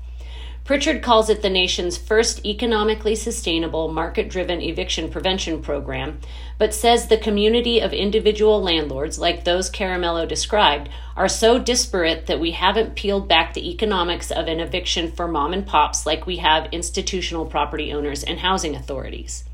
Pritchard 0.64 1.02
calls 1.02 1.28
it 1.28 1.42
the 1.42 1.50
nation's 1.50 1.98
first 1.98 2.42
economically 2.46 3.14
sustainable 3.14 3.92
market 3.92 4.30
driven 4.30 4.62
eviction 4.62 5.10
prevention 5.10 5.60
program, 5.60 6.18
but 6.56 6.72
says 6.72 7.06
the 7.06 7.18
community 7.18 7.80
of 7.80 7.92
individual 7.92 8.62
landlords, 8.62 9.18
like 9.18 9.44
those 9.44 9.70
Caramello 9.70 10.26
described, 10.26 10.88
are 11.16 11.28
so 11.28 11.58
disparate 11.58 12.24
that 12.28 12.40
we 12.40 12.52
haven't 12.52 12.94
peeled 12.94 13.28
back 13.28 13.52
the 13.52 13.68
economics 13.68 14.30
of 14.30 14.46
an 14.48 14.58
eviction 14.58 15.12
for 15.12 15.28
mom 15.28 15.52
and 15.52 15.66
pops 15.66 16.06
like 16.06 16.26
we 16.26 16.38
have 16.38 16.72
institutional 16.72 17.44
property 17.44 17.92
owners 17.92 18.24
and 18.24 18.38
housing 18.38 18.74
authorities. 18.74 19.44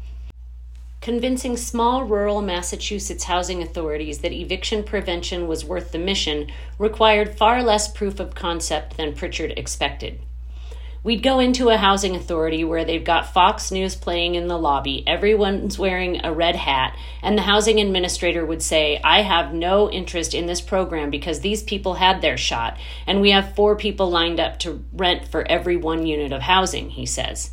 Convincing 1.01 1.57
small 1.57 2.05
rural 2.05 2.41
Massachusetts 2.41 3.25
housing 3.25 3.65
authorities 3.65 4.21
that 4.21 4.33
eviction 4.33 4.85
prevention 4.85 5.49
was 5.49 5.65
worth 5.65 5.91
the 5.91 5.99
mission 5.99 6.47
required 6.79 7.37
far 7.37 7.65
less 7.65 7.91
proof 7.91 8.21
of 8.21 8.37
concept 8.37 8.97
than 8.97 9.13
Pritchard 9.13 9.53
expected. 9.57 10.21
We'd 11.03 11.23
go 11.23 11.39
into 11.39 11.71
a 11.71 11.79
housing 11.79 12.15
authority 12.15 12.63
where 12.63 12.85
they've 12.85 13.03
got 13.03 13.33
Fox 13.33 13.71
News 13.71 13.97
playing 13.97 14.35
in 14.35 14.49
the 14.49 14.59
lobby, 14.59 15.03
everyone's 15.07 15.79
wearing 15.79 16.23
a 16.23 16.31
red 16.31 16.57
hat, 16.57 16.95
and 17.23 17.39
the 17.39 17.43
housing 17.43 17.81
administrator 17.81 18.45
would 18.45 18.61
say, 18.61 19.01
I 19.03 19.23
have 19.23 19.55
no 19.55 19.91
interest 19.91 20.35
in 20.35 20.45
this 20.45 20.61
program 20.61 21.09
because 21.09 21.41
these 21.41 21.63
people 21.63 21.95
had 21.95 22.21
their 22.21 22.37
shot, 22.37 22.77
and 23.07 23.23
we 23.23 23.31
have 23.31 23.55
four 23.55 23.77
people 23.77 24.11
lined 24.11 24.39
up 24.39 24.59
to 24.59 24.85
rent 24.93 25.27
for 25.27 25.51
every 25.51 25.79
one 25.79 26.05
unit 26.05 26.33
of 26.33 26.43
housing, 26.43 26.91
he 26.91 27.07
says. 27.07 27.53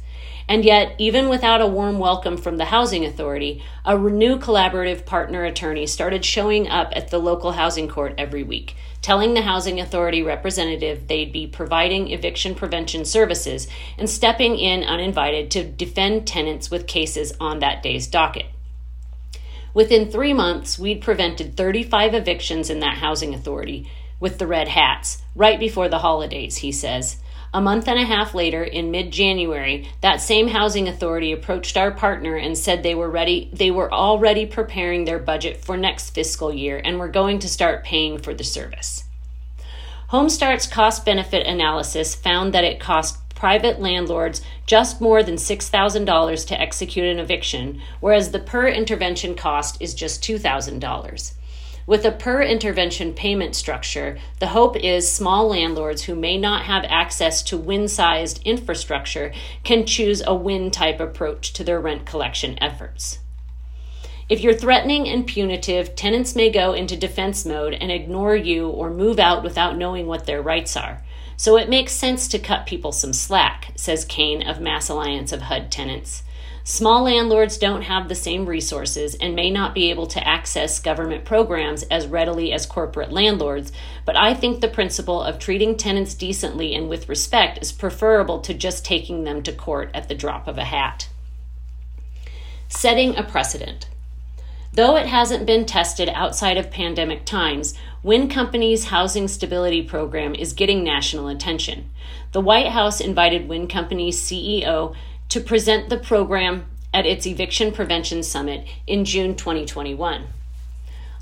And 0.50 0.66
yet, 0.66 0.96
even 0.98 1.30
without 1.30 1.62
a 1.62 1.68
warm 1.68 2.00
welcome 2.00 2.36
from 2.36 2.58
the 2.58 2.66
housing 2.66 3.06
authority, 3.06 3.64
a 3.86 3.98
new 3.98 4.38
collaborative 4.40 5.06
partner 5.06 5.46
attorney 5.46 5.88
started 5.88 6.26
showing 6.26 6.68
up 6.68 6.92
at 6.94 7.12
the 7.12 7.18
local 7.18 7.54
housing 7.54 7.88
court 7.88 8.14
every 8.18 8.44
week 8.44 8.76
telling 9.02 9.34
the 9.34 9.42
housing 9.42 9.80
authority 9.80 10.22
representative 10.22 11.08
they'd 11.08 11.32
be 11.32 11.48
providing 11.48 12.10
eviction 12.10 12.56
prevention 12.56 13.06
services 13.06 13.68
and 13.98 14.10
stepping 14.10 14.58
in 14.58 14.84
uninvited 14.84 15.50
to 15.52 15.64
defend 15.64 16.28
tenants 16.28 16.70
with 16.70 16.88
cases 16.88 17.34
on 17.40 17.60
that 17.60 17.82
day's 17.84 18.08
docket. 18.08 18.48
Within 19.74 20.10
three 20.10 20.34
months, 20.34 20.80
we'd 20.80 21.02
prevented 21.02 21.56
35 21.56 22.16
evictions 22.16 22.70
in 22.70 22.80
that 22.80 22.98
housing 22.98 23.34
authority 23.34 23.90
with 24.20 24.40
the 24.40 24.48
red 24.48 24.70
hats 24.70 25.22
right 25.36 25.60
before 25.60 25.88
the 25.88 26.00
holidays, 26.00 26.58
he 26.58 26.72
says. 26.72 27.18
A 27.54 27.62
month 27.62 27.88
and 27.88 27.98
a 27.98 28.06
half 28.06 28.34
later, 28.34 28.64
in 28.64 28.92
mid 28.92 29.12
January, 29.12 29.90
that 30.02 30.22
same 30.22 30.50
housing 30.50 30.88
authority 30.88 31.32
approached 31.32 31.78
our 31.78 31.92
partner 31.92 32.36
and 32.36 32.58
said 32.58 32.84
they 32.84 32.96
were 32.96 33.10
ready 33.10 33.50
they 33.54 33.72
were 33.72 33.92
already 33.92 34.46
preparing 34.46 35.06
their 35.06 35.20
budget 35.20 35.64
for 35.64 35.78
next 35.78 36.10
fiscal 36.10 36.54
year 36.54 36.82
and 36.84 37.00
were 37.00 37.08
going 37.08 37.40
to 37.40 37.50
start 37.50 37.86
paying 37.86 38.18
for 38.18 38.34
the 38.34 38.44
service. 38.44 39.06
HomeStart's 40.12 40.68
cost 40.68 41.06
benefit 41.06 41.46
analysis 41.46 42.16
found 42.16 42.54
that 42.54 42.64
it 42.64 42.80
cost 42.80 43.18
private 43.36 43.80
landlords 43.80 44.42
just 44.66 45.00
more 45.00 45.22
than 45.22 45.36
$6,000 45.36 46.48
to 46.48 46.62
execute 46.62 47.06
an 47.06 47.20
eviction, 47.20 47.82
whereas 48.00 48.32
the 48.32 48.40
per 48.40 48.68
intervention 48.68 49.36
cost 49.36 49.78
is 49.82 49.94
just 49.94 50.24
$2,000. 50.24 51.34
With 51.88 52.04
a 52.04 52.12
per 52.12 52.42
intervention 52.42 53.14
payment 53.14 53.56
structure, 53.56 54.18
the 54.40 54.48
hope 54.48 54.76
is 54.76 55.10
small 55.10 55.48
landlords 55.48 56.04
who 56.04 56.16
may 56.16 56.38
not 56.38 56.66
have 56.66 56.84
access 56.84 57.42
to 57.44 57.58
Winn 57.58 57.88
sized 57.88 58.42
infrastructure 58.44 59.32
can 59.64 59.86
choose 59.86 60.22
a 60.28 60.36
Winn 60.36 60.70
type 60.70 61.00
approach 61.00 61.54
to 61.54 61.64
their 61.64 61.80
rent 61.80 62.06
collection 62.06 62.62
efforts. 62.62 63.20
If 64.28 64.42
you're 64.42 64.54
threatening 64.54 65.08
and 65.08 65.26
punitive, 65.26 65.96
tenants 65.96 66.36
may 66.36 66.50
go 66.50 66.74
into 66.74 66.98
defense 66.98 67.46
mode 67.46 67.74
and 67.76 67.90
ignore 67.90 68.36
you 68.36 68.68
or 68.68 68.90
move 68.90 69.18
out 69.18 69.42
without 69.42 69.78
knowing 69.78 70.08
what 70.08 70.26
their 70.26 70.42
rights 70.42 70.76
are. 70.76 71.02
So 71.38 71.56
it 71.56 71.70
makes 71.70 71.94
sense 71.94 72.28
to 72.30 72.40
cut 72.40 72.66
people 72.66 72.92
some 72.92 73.14
slack, 73.14 73.72
says 73.78 74.04
Kane 74.04 74.46
of 74.46 74.60
Mass 74.60 74.90
Alliance 74.90 75.32
of 75.32 75.44
HUD 75.44 75.72
Tenants. 75.72 76.24
Small 76.70 77.04
landlords 77.04 77.58
don't 77.58 77.84
have 77.84 78.10
the 78.10 78.14
same 78.14 78.46
resources 78.46 79.16
and 79.16 79.34
may 79.34 79.50
not 79.50 79.74
be 79.74 79.90
able 79.90 80.06
to 80.08 80.28
access 80.28 80.82
government 80.82 81.24
programs 81.24 81.84
as 81.84 82.08
readily 82.08 82.52
as 82.52 82.66
corporate 82.66 83.10
landlords, 83.10 83.72
but 84.04 84.18
I 84.18 84.34
think 84.34 84.60
the 84.60 84.68
principle 84.68 85.22
of 85.22 85.40
treating 85.40 85.78
tenants 85.78 86.14
decently 86.14 86.76
and 86.76 86.90
with 86.90 87.08
respect 87.08 87.60
is 87.62 87.72
preferable 87.72 88.42
to 88.42 88.54
just 88.54 88.84
taking 88.84 89.24
them 89.24 89.44
to 89.44 89.54
court 89.54 89.92
at 89.94 90.10
the 90.10 90.14
drop 90.14 90.46
of 90.46 90.58
a 90.58 90.66
hat. 90.66 91.08
Setting 92.68 93.16
a 93.16 93.24
precedent. 93.24 93.88
Though 94.74 94.98
it 94.98 95.08
hasn't 95.08 95.46
been 95.46 95.66
tested 95.66 96.10
outside 96.10 96.58
of 96.58 96.70
pandemic 96.70 97.24
times, 97.24 97.76
Winn 98.04 98.28
Company's 98.28 98.90
housing 98.90 99.30
stability 99.30 99.84
program 99.84 100.36
is 100.36 100.52
getting 100.52 100.84
national 100.84 101.30
attention. 101.30 101.90
The 102.34 102.42
White 102.42 102.68
House 102.68 103.00
invited 103.00 103.48
Winn 103.48 103.70
Company's 103.70 104.22
CEO 104.22 104.94
to 105.30 105.40
present 105.40 105.90
the 105.90 105.98
program 105.98 106.66
at 106.94 107.06
its 107.06 107.26
Eviction 107.26 107.72
Prevention 107.72 108.24
Summit 108.24 108.68
in 108.86 109.06
June 109.06 109.36
2021. 109.36 110.28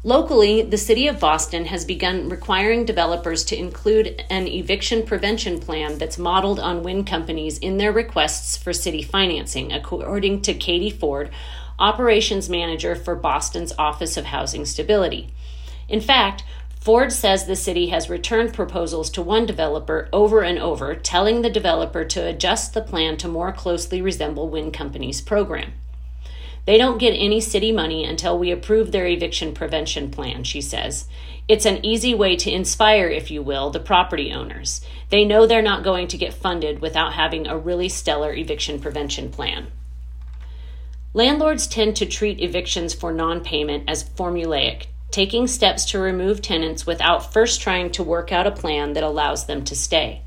Locally, 0.04 0.62
the 0.62 0.78
City 0.78 1.08
of 1.08 1.20
Boston 1.20 1.66
has 1.66 1.84
begun 1.84 2.30
requiring 2.30 2.86
developers 2.86 3.44
to 3.46 3.58
include 3.58 4.24
an 4.30 4.48
eviction 4.48 5.04
prevention 5.04 5.60
plan 5.60 5.98
that's 5.98 6.20
modeled 6.20 6.60
on 6.60 6.84
Winn 6.84 7.04
companies 7.04 7.58
in 7.58 7.78
their 7.78 7.92
requests 7.92 8.56
for 8.56 8.72
city 8.72 9.02
financing, 9.02 9.72
according 9.72 10.44
to 10.44 10.54
Katie 10.54 10.92
Ford, 10.92 11.32
operations 11.80 12.48
manager 12.48 12.96
for 12.96 13.16
Boston's 13.16 13.74
Office 13.80 14.16
of 14.16 14.26
Housing 14.26 14.64
Stability. 14.66 15.30
In 15.90 16.02
fact, 16.02 16.44
Ford 16.86 17.12
says 17.12 17.48
the 17.48 17.56
city 17.56 17.88
has 17.88 18.12
returned 18.12 18.54
proposals 18.54 19.10
to 19.10 19.24
one 19.24 19.48
developer 19.48 20.08
over 20.14 20.44
and 20.44 20.60
over, 20.60 20.94
telling 20.94 21.42
the 21.42 21.50
developer 21.50 22.06
to 22.06 22.28
adjust 22.28 22.76
the 22.76 22.82
plan 22.82 23.18
to 23.18 23.28
more 23.28 23.52
closely 23.52 24.04
resemble 24.04 24.50
Winn 24.50 24.70
Company's 24.70 25.20
program. 25.20 25.74
They 26.68 26.78
don't 26.78 27.00
get 27.00 27.14
any 27.14 27.42
city 27.42 27.72
money 27.72 28.06
until 28.06 28.38
we 28.38 28.52
approve 28.52 28.92
their 28.92 29.08
eviction 29.08 29.56
prevention 29.56 30.12
plan, 30.12 30.44
she 30.44 30.62
says. 30.62 31.08
It's 31.48 31.66
an 31.66 31.84
easy 31.84 32.14
way 32.14 32.36
to 32.36 32.52
inspire, 32.52 33.08
if 33.08 33.32
you 33.32 33.42
will, 33.42 33.72
the 33.72 33.80
property 33.80 34.32
owners. 34.32 34.82
They 35.10 35.26
know 35.26 35.48
they're 35.48 35.64
not 35.64 35.84
going 35.84 36.08
to 36.10 36.20
get 36.20 36.36
funded 36.36 36.82
without 36.82 37.14
having 37.14 37.48
a 37.48 37.58
really 37.58 37.90
stellar 37.90 38.32
eviction 38.32 38.80
prevention 38.80 39.32
plan. 39.32 39.72
Landlords 41.16 41.66
tend 41.66 41.96
to 41.96 42.06
treat 42.06 42.40
evictions 42.40 42.94
for 42.94 43.12
non 43.12 43.42
payment 43.42 43.86
as 43.88 44.08
formulaic, 44.08 44.86
taking 45.16 45.48
steps 45.48 45.86
to 45.86 45.98
remove 45.98 46.42
tenants 46.42 46.86
without 46.86 47.32
first 47.32 47.62
trying 47.62 47.90
to 47.90 48.04
work 48.04 48.34
out 48.34 48.46
a 48.46 48.52
plan 48.52 48.92
that 48.92 49.02
allows 49.02 49.46
them 49.46 49.64
to 49.64 49.74
stay. 49.74 50.22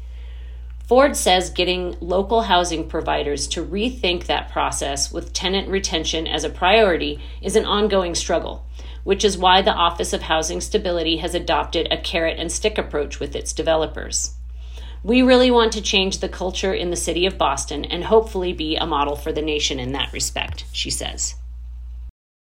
Ford 0.87 1.15
says 1.15 1.51
getting 1.51 1.95
local 2.01 2.41
housing 2.41 2.89
providers 2.89 3.47
to 3.49 3.63
rethink 3.63 4.25
that 4.25 4.51
process 4.51 5.13
with 5.13 5.35
tenant 5.35 5.69
retention 5.69 6.27
as 6.27 6.43
a 6.43 6.49
priority 6.49 7.21
is 7.43 7.55
an 7.55 7.67
ongoing 7.67 8.15
struggle, 8.15 8.65
which 9.05 9.27
is 9.27 9.37
why 9.37 9.61
the 9.61 9.75
Office 9.75 10.15
of 10.15 10.23
Housing 10.23 10.63
Stability 10.63 11.19
has 11.19 11.35
adopted 11.35 11.87
a 11.91 11.99
carrot 11.99 12.39
and 12.39 12.51
stick 12.51 12.79
approach 12.79 13.21
with 13.21 13.37
its 13.37 13.53
developers. 13.53 14.37
We 15.05 15.21
really 15.21 15.51
want 15.51 15.75
to 15.75 15.83
change 15.83 16.21
the 16.21 16.31
culture 16.31 16.73
in 16.73 16.89
the 16.89 16.97
city 16.97 17.27
of 17.27 17.37
Boston 17.37 17.85
and 17.85 18.05
hopefully 18.05 18.55
be 18.55 18.77
a 18.77 18.87
model 18.87 19.17
for 19.17 19.33
the 19.33 19.43
nation 19.43 19.79
in 19.79 19.93
that 19.93 20.15
respect, 20.15 20.65
she 20.73 20.89
says. 20.89 21.35